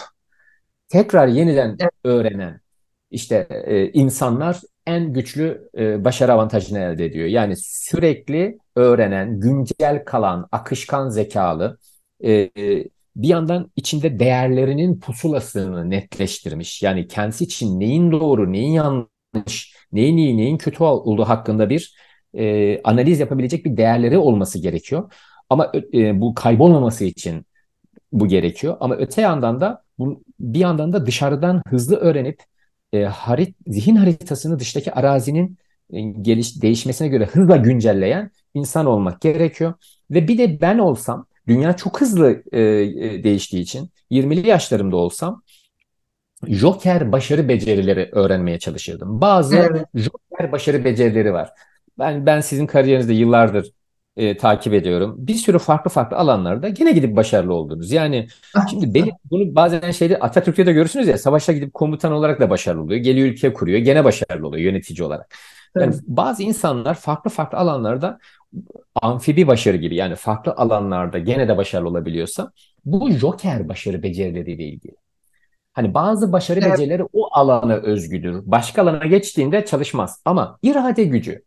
[0.88, 1.92] tekrar yeniden evet.
[2.04, 2.60] öğrenen
[3.10, 7.26] işte e, insanlar en güçlü e, başarı avantajını elde ediyor.
[7.26, 11.78] Yani sürekli öğrenen, güncel kalan, akışkan zekalı,
[12.20, 16.82] e, e, bir yandan içinde değerlerinin pusulasını netleştirmiş.
[16.82, 21.94] Yani kendisi için neyin doğru, neyin yanlış, neyin iyi, neyin kötü olduğu hakkında bir
[22.34, 25.12] e, analiz yapabilecek bir değerleri olması gerekiyor.
[25.50, 27.46] Ama e, bu kaybolmaması için
[28.12, 28.76] bu gerekiyor.
[28.80, 32.42] Ama öte yandan da bu, bir yandan da dışarıdan hızlı öğrenip
[32.92, 35.58] e, harit, zihin haritasını dıştaki arazinin
[35.92, 39.74] e, geliş, değişmesine göre hızla güncelleyen insan olmak gerekiyor.
[40.10, 45.42] Ve bir de ben olsam, dünya çok hızlı e, e, değiştiği için 20'li yaşlarımda olsam
[46.46, 49.20] Joker başarı becerileri öğrenmeye çalışırdım.
[49.20, 49.86] Bazı evet.
[49.94, 51.50] Joker başarı becerileri var.
[51.98, 53.70] Ben ben sizin kariyerinizde yıllardır
[54.18, 55.14] e, takip ediyorum.
[55.18, 57.92] Bir sürü farklı farklı alanlarda gene gidip başarılı oldunuz.
[57.92, 62.40] Yani ah, şimdi benim bunu bazen şeyde Atatürk'te de görürsünüz ya savaşta gidip komutan olarak
[62.40, 63.00] da başarılı oluyor.
[63.00, 63.78] Geliyor ülke kuruyor.
[63.78, 65.34] Gene başarılı oluyor yönetici olarak.
[65.76, 66.02] Yani evet.
[66.06, 68.18] bazı insanlar farklı farklı alanlarda
[69.02, 72.52] amfibi başarı gibi yani farklı alanlarda gene de başarılı olabiliyorsa
[72.84, 74.96] bu joker başarı becerileriyle ilgili.
[75.72, 76.72] Hani bazı başarı evet.
[76.72, 78.42] becerileri o alana özgüdür.
[78.46, 80.22] Başka alana geçtiğinde çalışmaz.
[80.24, 81.42] Ama irade gücü,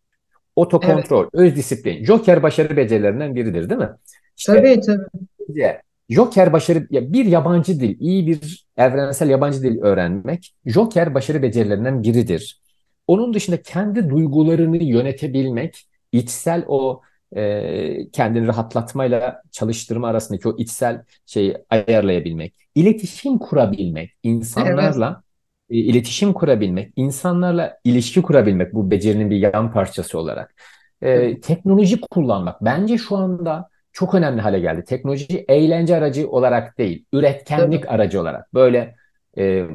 [0.56, 1.34] otokontrol, evet.
[1.34, 3.90] öz disiplin, joker başarı becerilerinden biridir değil mi?
[4.38, 5.78] İşte, tabii tabii.
[6.10, 12.62] Joker başarı, bir yabancı dil, iyi bir evrensel yabancı dil öğrenmek, Joker başarı becerilerinden biridir.
[13.08, 17.02] Onun dışında kendi duygularını yönetebilmek, içsel o
[17.36, 25.24] e, kendini rahatlatmayla çalıştırma arasındaki o içsel şeyi ayarlayabilmek, iletişim kurabilmek, insanlarla
[25.72, 30.56] iletişim kurabilmek, insanlarla ilişki kurabilmek bu becerinin bir yan parçası olarak.
[31.02, 34.84] E, teknoloji kullanmak bence şu anda çok önemli hale geldi.
[34.86, 37.92] Teknoloji eğlence aracı olarak değil, üretkenlik evet.
[37.92, 38.54] aracı olarak.
[38.54, 38.96] Böyle
[39.38, 39.66] e,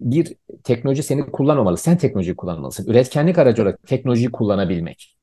[0.00, 0.34] bir
[0.64, 1.76] teknoloji seni kullanmamalı.
[1.76, 2.90] Sen teknolojiyi kullanmalısın.
[2.90, 5.16] Üretkenlik aracı olarak teknolojiyi kullanabilmek.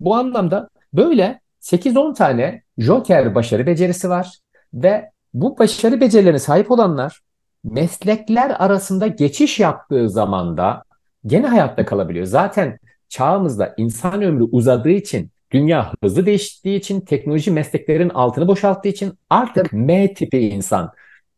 [0.00, 4.38] Bu anlamda böyle 8-10 tane Joker başarı becerisi var
[4.74, 7.20] ve bu başarı becerilerine sahip olanlar
[7.64, 10.82] meslekler arasında geçiş yaptığı zaman da
[11.26, 12.26] gene hayatta kalabiliyor.
[12.26, 19.12] Zaten çağımızda insan ömrü uzadığı için, dünya hızlı değiştiği için, teknoloji mesleklerin altını boşalttığı için
[19.30, 20.92] artık M tipi insan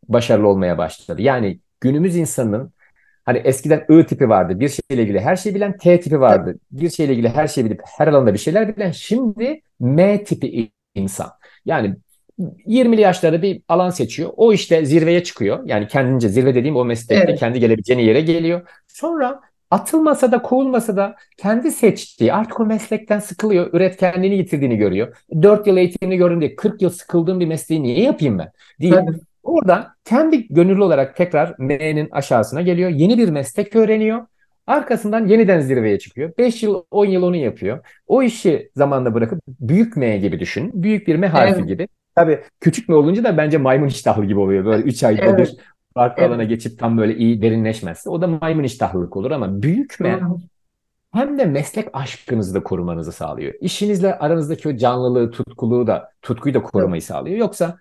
[0.07, 1.21] başarılı olmaya başladı.
[1.21, 2.73] Yani günümüz insanının
[3.25, 4.59] hani eskiden I tipi vardı.
[4.59, 6.55] Bir şeyle ilgili her şeyi bilen T tipi vardı.
[6.71, 8.91] Bir şeyle ilgili her şeyi bilip her alanda bir şeyler bilen.
[8.91, 11.29] Şimdi M tipi insan.
[11.65, 11.95] Yani
[12.39, 14.29] 20'li yaşlarda bir alan seçiyor.
[14.37, 15.59] O işte zirveye çıkıyor.
[15.65, 17.39] Yani kendince zirve dediğim o meslekte evet.
[17.39, 18.61] kendi gelebileceğini yere geliyor.
[18.87, 23.73] Sonra atılmasa da kovulmasa da kendi seçtiği artık o meslekten sıkılıyor.
[23.73, 25.17] Üretkenliğini yitirdiğini görüyor.
[25.41, 28.51] 4 yıl eğitimini gördüm diye 40 yıl sıkıldığım bir mesleği niye yapayım ben?
[28.81, 28.93] Değil.
[28.93, 29.21] Evet.
[29.43, 32.89] Orada kendi gönüllü olarak tekrar M'nin aşağısına geliyor.
[32.89, 34.25] Yeni bir meslek öğreniyor.
[34.67, 36.31] Arkasından yeniden zirveye çıkıyor.
[36.37, 37.79] 5 yıl, 10 yıl onu yapıyor.
[38.07, 40.71] O işi zamanla bırakıp büyük M gibi düşün.
[40.83, 41.67] Büyük bir M harfi evet.
[41.67, 41.87] gibi.
[42.15, 44.65] Tabii küçük M olunca da bence maymun iştahlı gibi oluyor.
[44.65, 45.39] Böyle 3 ayda evet.
[45.39, 45.57] bir
[45.93, 46.31] farklı evet.
[46.31, 50.19] alana geçip tam böyle iyi derinleşmezse o da maymun iştahlılık olur ama büyük M
[51.13, 53.53] hem de meslek aşkınızı da korumanızı sağlıyor.
[53.61, 57.07] İşinizle aranızdaki o canlılığı, tutkuluğu da, tutkuyu da korumayı evet.
[57.07, 57.37] sağlıyor.
[57.37, 57.77] Yoksa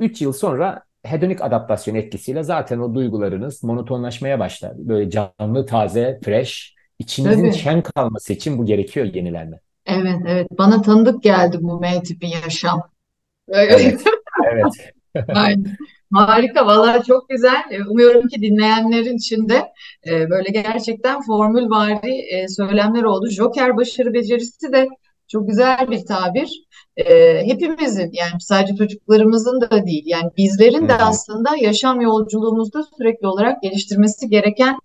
[0.00, 4.72] 3 yıl sonra hedonik adaptasyon etkisiyle zaten o duygularınız monotonlaşmaya başlar.
[4.76, 7.58] Böyle canlı, taze, fresh, içinizin Tabii.
[7.58, 9.60] şen kalması için bu gerekiyor yenilenme.
[9.86, 10.48] Evet, evet.
[10.58, 12.82] Bana tanıdık geldi bu M tipi yaşam.
[13.48, 14.02] Evet,
[14.52, 14.92] evet.
[15.28, 15.76] Aynen.
[16.12, 17.64] Harika, vallahi çok güzel.
[17.70, 19.62] E, umuyorum ki dinleyenlerin içinde
[20.06, 23.28] e, böyle gerçekten formül vari e, söylemler oldu.
[23.30, 24.88] Joker başarı becerisi de
[25.28, 26.66] çok güzel bir tabir.
[27.44, 34.28] Hepimizin yani sadece çocuklarımızın da değil yani bizlerin de aslında yaşam yolculuğumuzda sürekli olarak geliştirmesi
[34.28, 34.76] gereken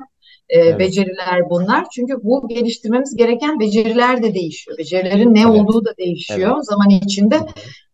[0.50, 0.80] evet.
[0.80, 1.86] beceriler bunlar.
[1.96, 4.78] Çünkü bu geliştirmemiz gereken beceriler de değişiyor.
[4.78, 5.50] Becerilerin ne evet.
[5.50, 6.66] olduğu da değişiyor evet.
[6.66, 7.40] zaman içinde.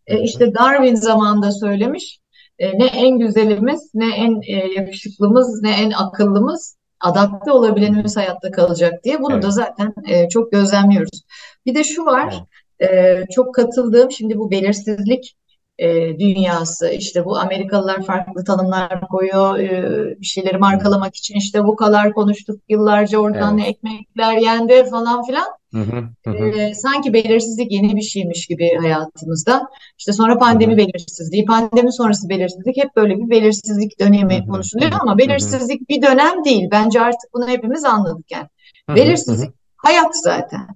[0.08, 2.20] İşte Darwin zamanında söylemiş
[2.60, 9.03] e, ne en güzelimiz, ne en e, yakışıklımız, ne en akıllımız adapte olabilenimiz hayatta kalacak
[9.03, 9.22] diye.
[9.22, 9.43] Bunu evet.
[9.43, 11.22] da zaten e, çok gözlemliyoruz.
[11.66, 12.43] Bir de şu var,
[12.82, 15.36] e, çok katıldığım şimdi bu belirsizlik
[15.80, 16.89] e, dünyası.
[16.89, 19.60] İşte bu Amerikalılar farklı tanımlar koyuyor.
[19.60, 23.70] E, bir şeyleri markalamak için işte bu kadar konuştuk yıllarca oradan evet.
[23.70, 25.47] ekmekler yendi falan filan.
[25.74, 26.49] Hı hı, hı.
[26.49, 29.68] E, sanki belirsizlik yeni bir şeymiş gibi hayatımızda.
[29.97, 30.78] İşte sonra pandemi hı hı.
[30.78, 34.97] belirsizliği, pandemi sonrası belirsizlik hep böyle bir belirsizlik dönemi hı hı, konuşuluyor hı.
[34.99, 35.88] ama belirsizlik hı hı.
[35.89, 36.68] bir dönem değil.
[36.72, 38.47] Bence artık bunu hepimiz anladık yani.
[38.88, 39.53] Hı hı, belirsizlik hı.
[39.78, 40.68] hayat zaten.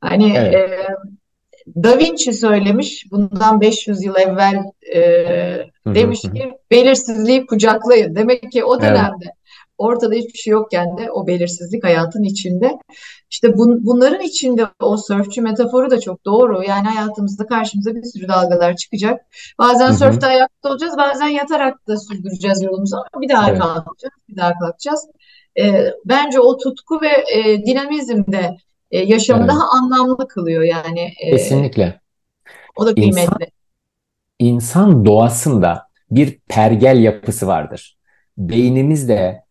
[0.00, 0.54] Hani evet.
[0.54, 0.86] e,
[1.82, 4.56] Da Vinci söylemiş bundan 500 yıl evvel
[4.94, 5.00] e,
[5.86, 8.16] demiş ki belirsizliği kucaklayın.
[8.16, 9.34] Demek ki o dönemde evet.
[9.78, 12.78] Ortada hiçbir şey yokken de o belirsizlik hayatın içinde.
[13.30, 16.62] İşte bun, bunların içinde o sörfçü metaforu da çok doğru.
[16.62, 19.20] Yani hayatımızda karşımıza bir sürü dalgalar çıkacak.
[19.58, 19.96] Bazen Hı-hı.
[19.96, 23.58] sörfte ayakta olacağız, bazen yatarak da sürdüreceğiz yolumuzu ama bir daha evet.
[23.58, 25.06] kalkacağız, bir daha kalkacağız.
[25.58, 28.56] E, bence o tutku ve e, dinamizm de
[28.90, 29.50] e, yaşamı evet.
[29.50, 31.12] daha anlamlı kılıyor yani.
[31.20, 32.00] E, Kesinlikle.
[32.76, 33.20] O da kıymetli.
[33.20, 33.38] İnsan,
[34.38, 37.98] insan doğasında bir pergel yapısı vardır.
[38.38, 39.45] Beynimizde,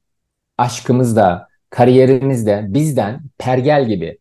[0.58, 4.18] aşkımızda, kariyerimizde bizden pergel gibi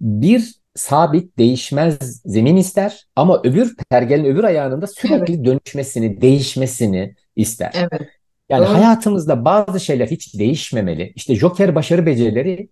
[0.00, 5.44] bir sabit değişmez zemin ister ama öbür pergelin öbür ayağının da sürekli evet.
[5.44, 7.72] dönüşmesini, değişmesini ister.
[7.74, 8.08] Evet.
[8.48, 8.74] Yani Doğru.
[8.74, 11.12] hayatımızda bazı şeyler hiç değişmemeli.
[11.16, 12.68] İşte Joker başarı becerileri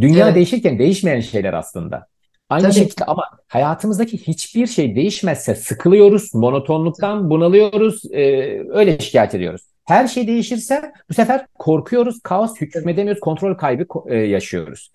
[0.00, 0.36] Dünya evet.
[0.36, 2.06] değişirken değişmeyen şeyler aslında.
[2.50, 2.74] Aynı Tabii.
[2.74, 8.22] şekilde ama hayatımızdaki hiçbir şey değişmezse sıkılıyoruz, monotonluktan bunalıyoruz, e,
[8.70, 9.62] öyle şikayet ediyoruz.
[9.84, 14.92] Her şey değişirse bu sefer korkuyoruz, kaos hükmedemiyoruz, kontrol kaybı e, yaşıyoruz.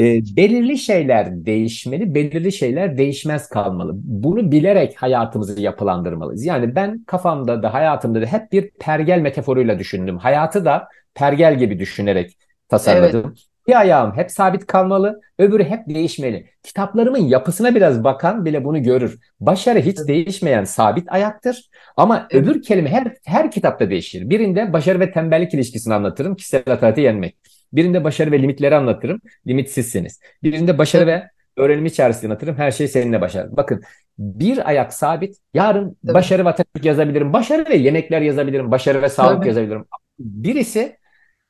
[0.00, 3.92] E, belirli şeyler değişmeli, belirli şeyler değişmez kalmalı.
[3.94, 6.44] Bunu bilerek hayatımızı yapılandırmalıyız.
[6.44, 10.18] Yani ben kafamda da hayatımda da hep bir pergel metaforuyla düşündüm.
[10.18, 12.36] Hayatı da pergel gibi düşünerek
[12.68, 13.22] tasarladım.
[13.26, 13.55] Evet.
[13.68, 16.46] Bir ayağım hep sabit kalmalı, öbürü hep değişmeli.
[16.62, 19.18] Kitaplarımın yapısına biraz bakan bile bunu görür.
[19.40, 21.70] Başarı hiç değişmeyen sabit ayaktır.
[21.96, 22.44] Ama evet.
[22.44, 24.30] öbür kelime her her kitapta değişir.
[24.30, 26.36] Birinde başarı ve tembellik ilişkisini anlatırım.
[26.36, 27.36] Kişisel hatatı yenmek.
[27.72, 29.20] Birinde başarı ve limitleri anlatırım.
[29.46, 30.20] Limitsizsiniz.
[30.42, 31.22] Birinde başarı evet.
[31.22, 32.56] ve öğrenim içerisinde anlatırım.
[32.56, 33.56] Her şey seninle başarı.
[33.56, 33.82] Bakın
[34.18, 35.36] bir ayak sabit.
[35.54, 36.14] Yarın evet.
[36.14, 37.32] başarı ve Atatürk yazabilirim.
[37.32, 38.70] Başarı ve yemekler yazabilirim.
[38.70, 39.46] Başarı ve sağlık evet.
[39.46, 39.84] yazabilirim.
[40.18, 40.96] Birisi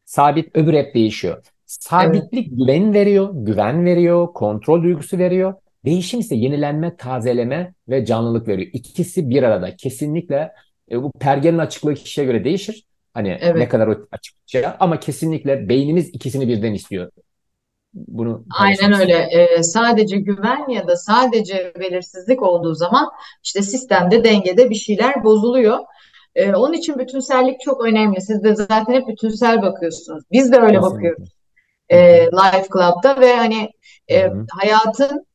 [0.05, 1.43] sabit, öbür hep değişiyor.
[1.67, 2.59] Sabitlik evet.
[2.59, 5.55] güven veriyor, güven veriyor, kontrol duygusu veriyor.
[5.85, 8.71] Değişim ise yenilenme, tazeleme ve canlılık veriyor.
[8.73, 9.77] İkisi bir arada.
[9.77, 10.53] Kesinlikle
[10.91, 12.87] e, bu pergelin açıklığı kişiye göre değişir.
[13.15, 13.57] Hani evet.
[13.57, 17.11] ne kadar açıkça ama kesinlikle beynimiz ikisini birden istiyor.
[17.95, 19.29] Bunu Aynen öyle.
[19.33, 23.11] Ee, sadece güven ya da sadece belirsizlik olduğu zaman
[23.45, 25.79] işte sistemde dengede bir şeyler bozuluyor.
[26.35, 28.21] Ee, onun için bütünsellik çok önemli.
[28.21, 30.25] Siz de zaten hep bütünsel bakıyorsunuz.
[30.33, 30.95] Biz de öyle Kesinlikle.
[30.95, 31.36] bakıyoruz
[31.89, 33.71] e, Life Club'da ve hani
[34.11, 35.27] e, hayatın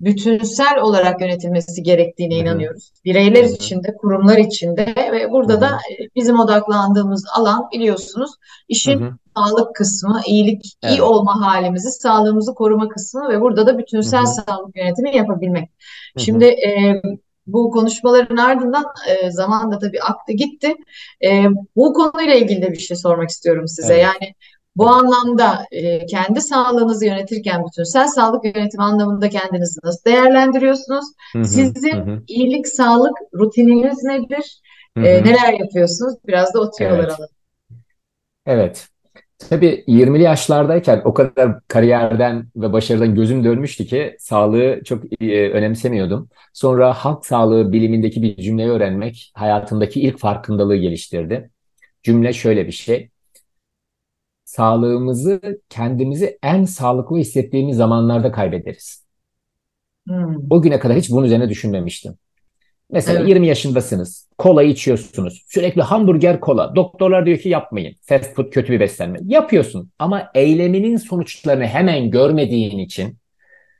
[0.00, 2.42] bütünsel olarak yönetilmesi gerektiğine Hı-hı.
[2.42, 2.92] inanıyoruz.
[3.04, 3.52] Bireyler Hı-hı.
[3.52, 5.60] içinde, kurumlar içinde ve burada Hı-hı.
[5.60, 5.78] da
[6.16, 8.30] bizim odaklandığımız alan biliyorsunuz
[8.68, 9.16] işin Hı-hı.
[9.36, 10.94] sağlık kısmı, iyilik, evet.
[10.94, 14.44] iyi olma halimizi, sağlığımızı koruma kısmı ve burada da bütünsel Hı-hı.
[14.46, 15.68] sağlık yönetimi yapabilmek.
[15.68, 16.24] Hı-hı.
[16.24, 17.02] Şimdi e,
[17.46, 20.74] bu konuşmaların ardından e, zaman da tabii aktı gitti.
[21.24, 21.44] E,
[21.76, 23.94] bu konuyla ilgili de bir şey sormak istiyorum size.
[23.94, 24.02] Evet.
[24.02, 24.34] Yani
[24.76, 31.04] Bu anlamda e, kendi sağlığınızı yönetirken bütünsel sağlık yönetimi anlamında kendinizi nasıl değerlendiriyorsunuz?
[31.36, 34.60] Hı hı, Sizin hı iyilik sağlık rutininiz nedir?
[34.96, 36.14] hı E, neler yapıyorsunuz?
[36.26, 37.10] Biraz da o tüyoları Evet.
[37.14, 37.28] alalım.
[38.46, 38.88] Evet.
[39.50, 46.28] Tabii 20'li yaşlardayken o kadar kariyerden ve başarıdan gözüm dönmüştü ki sağlığı çok e, önemsemiyordum.
[46.54, 51.50] Sonra halk sağlığı bilimindeki bir cümleyi öğrenmek hayatımdaki ilk farkındalığı geliştirdi.
[52.02, 53.10] Cümle şöyle bir şey.
[54.48, 59.06] Sağlığımızı kendimizi en sağlıklı hissettiğimiz zamanlarda kaybederiz.
[60.08, 62.14] Hmm, O güne kadar hiç bunun üzerine düşünmemiştim.
[62.90, 66.76] Mesela evet, 20 yaşındasınız, kola içiyorsunuz, sürekli hamburger kola.
[66.76, 69.20] Doktorlar diyor ki yapmayın, fast food kötü bir beslenme.
[69.24, 73.18] Yapıyorsun ama eyleminin sonuçlarını hemen görmediğin için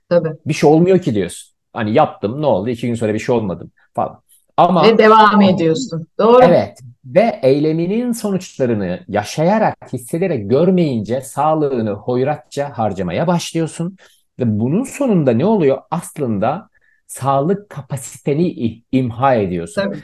[0.08, 0.38] tabii.
[0.46, 1.54] bir şey olmuyor ki diyorsun.
[1.72, 4.22] Hani yaptım ne oldu, iki gün sonra bir şey olmadı falan.
[4.59, 6.06] Ama Ve devam ediyorsun.
[6.18, 6.44] Doğru.
[6.44, 13.96] Evet ve eyleminin sonuçlarını yaşayarak, hissederek görmeyince sağlığını hoyratça harcamaya başlıyorsun.
[14.38, 15.78] Ve bunun sonunda ne oluyor?
[15.90, 16.68] Aslında
[17.06, 19.82] sağlık kapasiteni imha ediyorsun.
[19.82, 19.98] Tabii.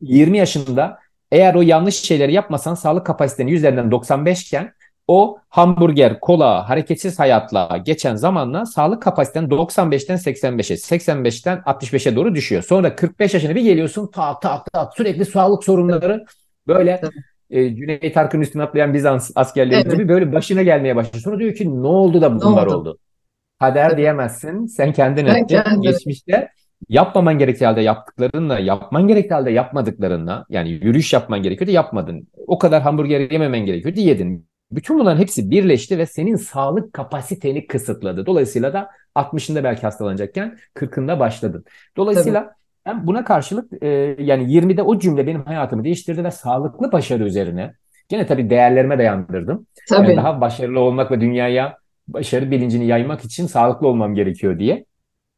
[0.00, 0.98] 20 yaşında
[1.32, 4.72] eğer o yanlış şeyleri yapmasan sağlık kapasiteni yüzlerinden 95 iken
[5.08, 12.62] o hamburger, kola, hareketsiz hayatla geçen zamanla sağlık kapasiten 95'ten 85'e, 85'ten 65'e doğru düşüyor.
[12.62, 16.24] Sonra 45 yaşına bir geliyorsun tak tak tak sürekli sağlık sorunları
[16.66, 17.00] böyle
[17.50, 19.92] e, Cüneyt Arkın'ın üstüne atlayan Bizans askerleri Evet.
[19.92, 21.22] gibi böyle başına gelmeye başlıyor.
[21.22, 22.76] Sonra diyor ki ne oldu da bunlar oldu?
[22.76, 22.98] oldu?
[23.60, 24.66] Kader diyemezsin.
[24.66, 25.46] Sen kendin Ben ettin.
[25.46, 25.82] kendim.
[25.82, 26.48] Geçmişte
[26.88, 32.28] yapmaman gerektiği halde yaptıklarınla, yapman gerektiği halde yapmadıklarınla, yani yürüyüş yapman gerekiyordu, yapmadın.
[32.46, 34.46] O kadar hamburger yememen gerekiyordu, yedin.
[34.72, 38.26] Bütün bunların hepsi birleşti ve senin sağlık kapasiteni kısıtladı.
[38.26, 41.62] Dolayısıyla da 60'ında belki hastalanacakken 40'ında başladın.
[41.62, 41.96] Tabii.
[41.96, 42.54] Dolayısıyla
[42.86, 47.74] ben buna karşılık e, yani 20'de o cümle benim hayatımı değiştirdi ve sağlıklı başarı üzerine
[48.08, 49.66] gene tabii değerlerime dayandırdım.
[49.90, 50.16] Yani Tabii.
[50.16, 54.84] daha başarılı olmak ve dünyaya başarı bilincini yaymak için sağlıklı olmam gerekiyor diye.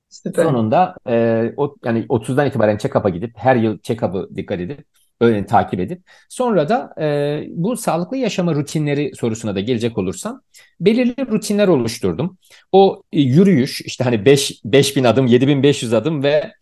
[0.09, 0.45] Süper.
[0.45, 4.85] Sonunda e, o, yani 30'dan itibaren check-up'a gidip her yıl check-up'ı dikkat edip
[5.25, 10.43] öyle takip edip sonra da e, bu sağlıklı yaşama rutinleri sorusuna da gelecek olursam
[10.81, 12.39] belirli rutinler oluşturdum.
[12.73, 16.53] O e, yürüyüş işte hani 5 5000 adım, 7500 adım ve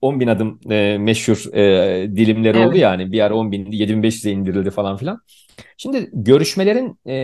[0.00, 2.82] 10 bin adım e, meşhur e, dilimleri oldu Evet.
[2.82, 5.20] yani bir ara 10 bin 7500'e indirildi falan filan.
[5.76, 7.14] Şimdi görüşmelerin e,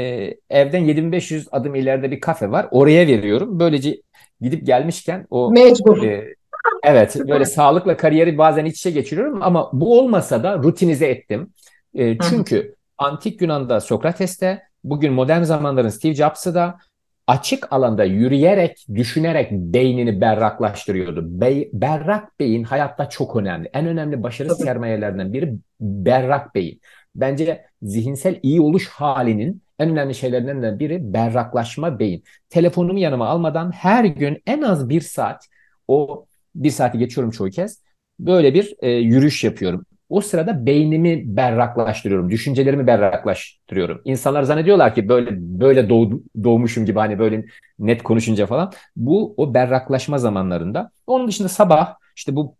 [0.50, 2.66] evden 7500 adım ileride bir kafe var.
[2.70, 3.60] Oraya veriyorum.
[3.60, 3.96] Böylece
[4.40, 6.02] gidip gelmişken o Mecbur.
[6.02, 6.34] e,
[6.82, 11.52] evet böyle sağlıkla kariyeri bazen iç içe geçiriyorum ama bu olmasa da rutinize ettim.
[11.94, 16.78] E, çünkü antik Yunan'da Sokrates'te bugün modern zamanların Steve Jobs'ı da
[17.26, 21.40] açık alanda yürüyerek, düşünerek beynini berraklaştırıyordu.
[21.40, 23.70] Bey, berrak beyin hayatta çok önemli.
[23.72, 24.62] En önemli başarı Tabii.
[24.62, 26.80] sermayelerinden biri berrak beyin.
[27.14, 32.24] Bence zihinsel iyi oluş halinin en önemli şeylerinden de biri berraklaşma beyin.
[32.48, 35.46] Telefonumu yanıma almadan her gün en az bir saat,
[35.88, 36.26] o
[36.64, 37.82] bir saati geçiyorum çoğu kez,
[38.18, 39.86] böyle bir e, yürüyüş yapıyorum.
[40.08, 44.00] O sırada beynimi berraklaştırıyorum, düşüncelerimi berraklaştırıyorum.
[44.04, 46.10] İnsanlar zannediyorlar ki böyle böyle doğ,
[46.44, 47.44] doğmuşum gibi hani böyle
[47.78, 48.72] net konuşunca falan.
[48.96, 50.90] Bu o berraklaşma zamanlarında.
[51.06, 52.56] Onun dışında sabah işte bu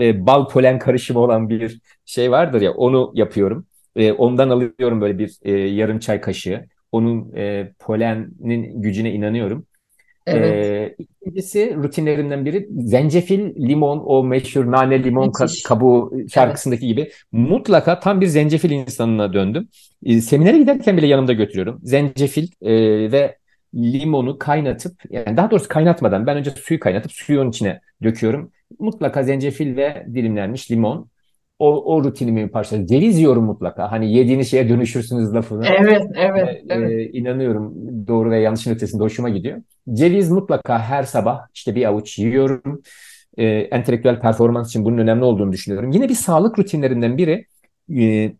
[0.00, 3.66] e, bal polen karışımı olan bir şey vardır ya onu yapıyorum.
[3.96, 6.66] E, ondan alıyorum böyle bir e, yarım çay kaşığı.
[6.92, 9.66] Onun e, polenin gücüne inanıyorum.
[10.26, 10.54] Evet.
[10.54, 18.00] Ee, ikincisi rutinlerinden biri zencefil, limon, o meşhur nane limon ka- kabuğu şarkısındaki gibi mutlaka
[18.00, 19.68] tam bir zencefil insanına döndüm.
[20.04, 21.80] Ee, seminere giderken bile yanımda götürüyorum.
[21.82, 22.72] Zencefil e,
[23.12, 23.36] ve
[23.74, 28.52] limonu kaynatıp yani daha doğrusu kaynatmadan ben önce suyu kaynatıp suyu onun içine döküyorum.
[28.78, 31.09] Mutlaka zencefil ve dilimlenmiş limon.
[31.60, 32.86] O, o rutinimin parçası.
[32.86, 33.92] Ceviz yiyorum mutlaka.
[33.92, 35.66] Hani yediğiniz şeye dönüşürsünüz lafını.
[35.66, 37.10] Evet, evet, Ve, evet.
[37.12, 37.74] inanıyorum
[38.06, 39.62] doğru ve yanlışın ötesinde hoşuma gidiyor.
[39.92, 42.82] Ceviz mutlaka her sabah işte bir avuç yiyorum.
[43.38, 45.90] E, entelektüel performans için bunun önemli olduğunu düşünüyorum.
[45.90, 47.46] Yine bir sağlık rutinlerinden biri
[47.96, 48.32] e,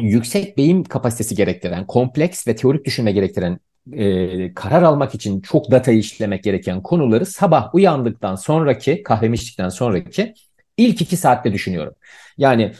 [0.00, 3.58] yüksek beyin kapasitesi gerektiren, kompleks ve teorik düşünme gerektiren,
[3.92, 10.34] e, karar almak için çok datayı işlemek gereken konuları sabah uyandıktan sonraki, kahvemi içtikten sonraki
[10.76, 11.94] ilk iki saatte düşünüyorum.
[12.38, 12.72] Yani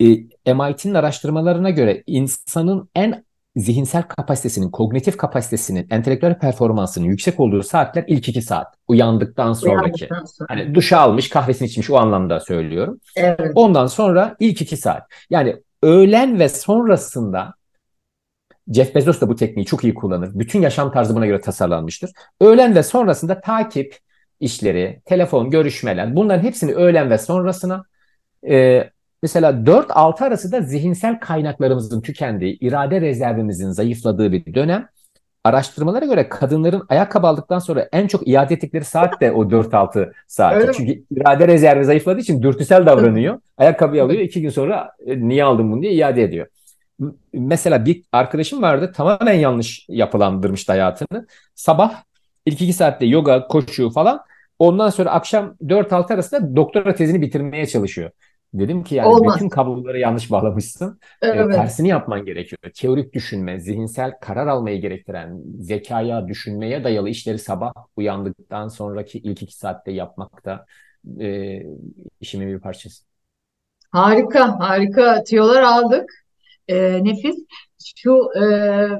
[0.00, 3.24] e, MIT'nin araştırmalarına göre insanın en
[3.56, 8.74] zihinsel kapasitesinin, kognitif kapasitesinin, entelektüel performansının yüksek olduğu saatler ilk iki saat.
[8.88, 9.80] Uyandıktan sonraki.
[9.80, 10.48] Uyandıktan sonra.
[10.50, 13.00] Hani duşa almış, kahvesini içmiş o anlamda söylüyorum.
[13.16, 13.52] Evet.
[13.54, 15.02] Ondan sonra ilk iki saat.
[15.30, 17.54] Yani öğlen ve sonrasında
[18.74, 20.30] Jeff Bezos da bu tekniği çok iyi kullanır.
[20.34, 22.10] Bütün yaşam tarzı buna göre tasarlanmıştır.
[22.40, 23.98] Öğlen ve sonrasında takip
[24.42, 27.84] işleri, telefon, görüşmeler bunların hepsini öğlen ve sonrasına
[28.48, 28.90] e,
[29.22, 34.88] Mesela 4-6 arası da zihinsel kaynaklarımızın tükendiği, irade rezervimizin zayıfladığı bir dönem.
[35.44, 40.56] Araştırmalara göre kadınların ayakkabı aldıktan sonra en çok iade ettikleri saat de o 4-6 saati.
[40.56, 40.74] Öyle mi?
[40.76, 43.38] Çünkü irade rezervi zayıfladığı için dürtüsel davranıyor.
[43.56, 46.46] Ayakkabıyı alıyor, iki gün sonra e, niye aldım bunu diye iade ediyor.
[47.32, 51.26] Mesela bir arkadaşım vardı tamamen yanlış yapılandırmıştı hayatını.
[51.54, 51.94] Sabah
[52.46, 54.20] ilk iki saatte yoga, koşu falan.
[54.62, 58.10] Ondan sonra akşam 4-6 arasında doktora tezini bitirmeye çalışıyor.
[58.54, 59.34] Dedim ki yani Olmaz.
[59.34, 61.00] bütün kabloları yanlış bağlamışsın.
[61.22, 61.54] E, Evet.
[61.54, 62.58] tersini yapman gerekiyor.
[62.74, 69.56] Teorik düşünme, zihinsel karar almayı gerektiren, zekaya, düşünmeye dayalı işleri sabah uyandıktan sonraki ilk iki
[69.56, 70.66] saatte yapmak da
[71.20, 71.62] e,
[72.20, 73.04] işimin bir parçası.
[73.90, 76.10] Harika, harika tüyolar aldık.
[76.68, 77.36] Ee, nefis.
[77.96, 78.44] Şu e,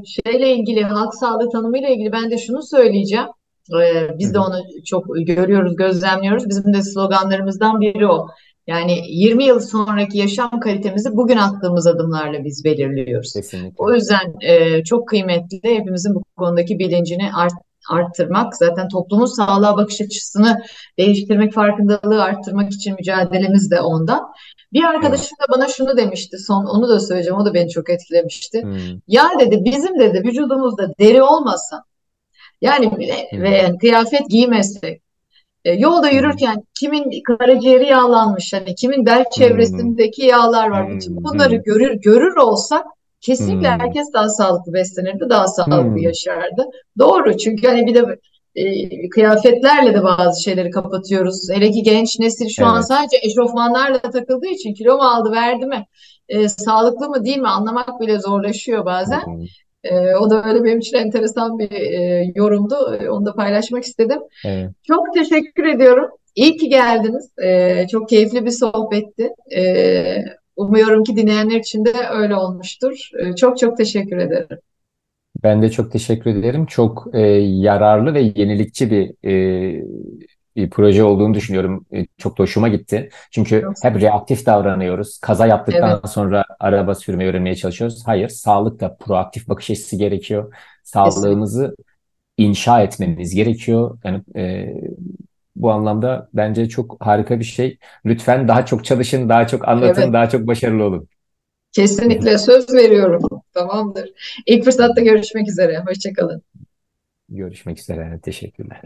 [0.07, 3.27] şeyle ilgili, halk sağlığı tanımıyla ilgili ben de şunu söyleyeceğim.
[3.71, 4.57] Ee, biz de onu
[4.87, 6.49] çok görüyoruz, gözlemliyoruz.
[6.49, 8.27] Bizim de sloganlarımızdan biri o.
[8.67, 13.33] Yani 20 yıl sonraki yaşam kalitemizi bugün attığımız adımlarla biz belirliyoruz.
[13.33, 13.75] Kesinlikle.
[13.79, 17.53] O yüzden e, çok kıymetli hepimizin bu konudaki bilincini art,
[17.91, 18.57] arttırmak.
[18.57, 20.59] Zaten toplumun sağlığa bakış açısını
[20.99, 24.21] değiştirmek, farkındalığı arttırmak için mücadelemiz de ondan.
[24.73, 24.95] Bir Evet.
[24.95, 28.63] arkadaşım da bana şunu demişti son, onu da söyleyeceğim, o da beni çok etkilemişti.
[28.63, 31.85] Hmm, Ya dedi bizim dedi vücudumuzda deri olmasa
[32.63, 32.91] yani
[33.33, 35.03] ve, yani kıyafet giymezsek
[35.65, 41.93] e, yolda yürürken kimin karaciğeri yağlanmış hani kimin bel çevresindeki yağlar var bütün bunları görür
[41.93, 42.87] görür olsak
[43.21, 46.67] kesinlikle herkes daha sağlıklı beslenirdi daha sağlıklı yaşardı.
[46.99, 48.19] Doğru çünkü hani bir de
[48.55, 51.51] e, kıyafetlerle de bazı şeyleri kapatıyoruz.
[51.51, 52.87] Hele ki genç nesil şu an Evet.
[52.87, 55.87] sadece eşofmanlarla takıldığı için kilo mu aldı verdi mi
[56.29, 59.23] e, sağlıklı mı değil mi anlamak bile zorlaşıyor bazen.
[59.85, 62.97] E, o da öyle benim için enteresan bir e, yorumdu.
[63.01, 64.19] E, Onu da paylaşmak istedim.
[64.45, 64.71] Evet.
[64.83, 66.11] Çok teşekkür ediyorum.
[66.35, 67.31] İyi ki geldiniz.
[67.45, 69.31] Ee, çok keyifli bir sohbetti.
[69.57, 70.25] Ee,
[70.57, 73.11] umuyorum ki dinleyenler için de öyle olmuştur.
[73.21, 74.59] Ee, çok çok teşekkür ederim.
[75.45, 76.67] Ben de çok teşekkür ederim.
[76.67, 79.85] Çok e, yararlı ve yenilikçi bir e,
[80.57, 81.87] bir proje olduğunu düşünüyorum.
[81.95, 83.09] E, çok da hoşuma gitti.
[83.31, 85.19] Çünkü hep reaktif davranıyoruz.
[85.21, 88.03] Kaza Evet, yaptıktan sonra araba sürmeyi öğrenmeye çalışıyoruz.
[88.07, 90.55] Hayır, sağlıkta proaktif bakış açısı gerekiyor.
[91.03, 91.53] kesinlikle.
[91.53, 91.77] Sağlığımızı
[92.39, 93.99] inşa etmemiz gerekiyor.
[94.05, 94.75] Yani e,
[95.57, 97.79] bu anlamda bence çok harika bir şey.
[98.07, 101.09] Lütfen daha çok çalışın, daha çok anlatın, Evet, daha çok başarılı olun.
[101.73, 103.23] kesinlikle söz veriyorum.
[103.55, 104.11] Tamamdır.
[104.47, 105.83] İlk fırsatta görüşmek üzere.
[105.87, 106.43] Hoşça kalın.
[107.29, 108.21] Görüşmek üzere.
[108.23, 108.83] Teşekkürler.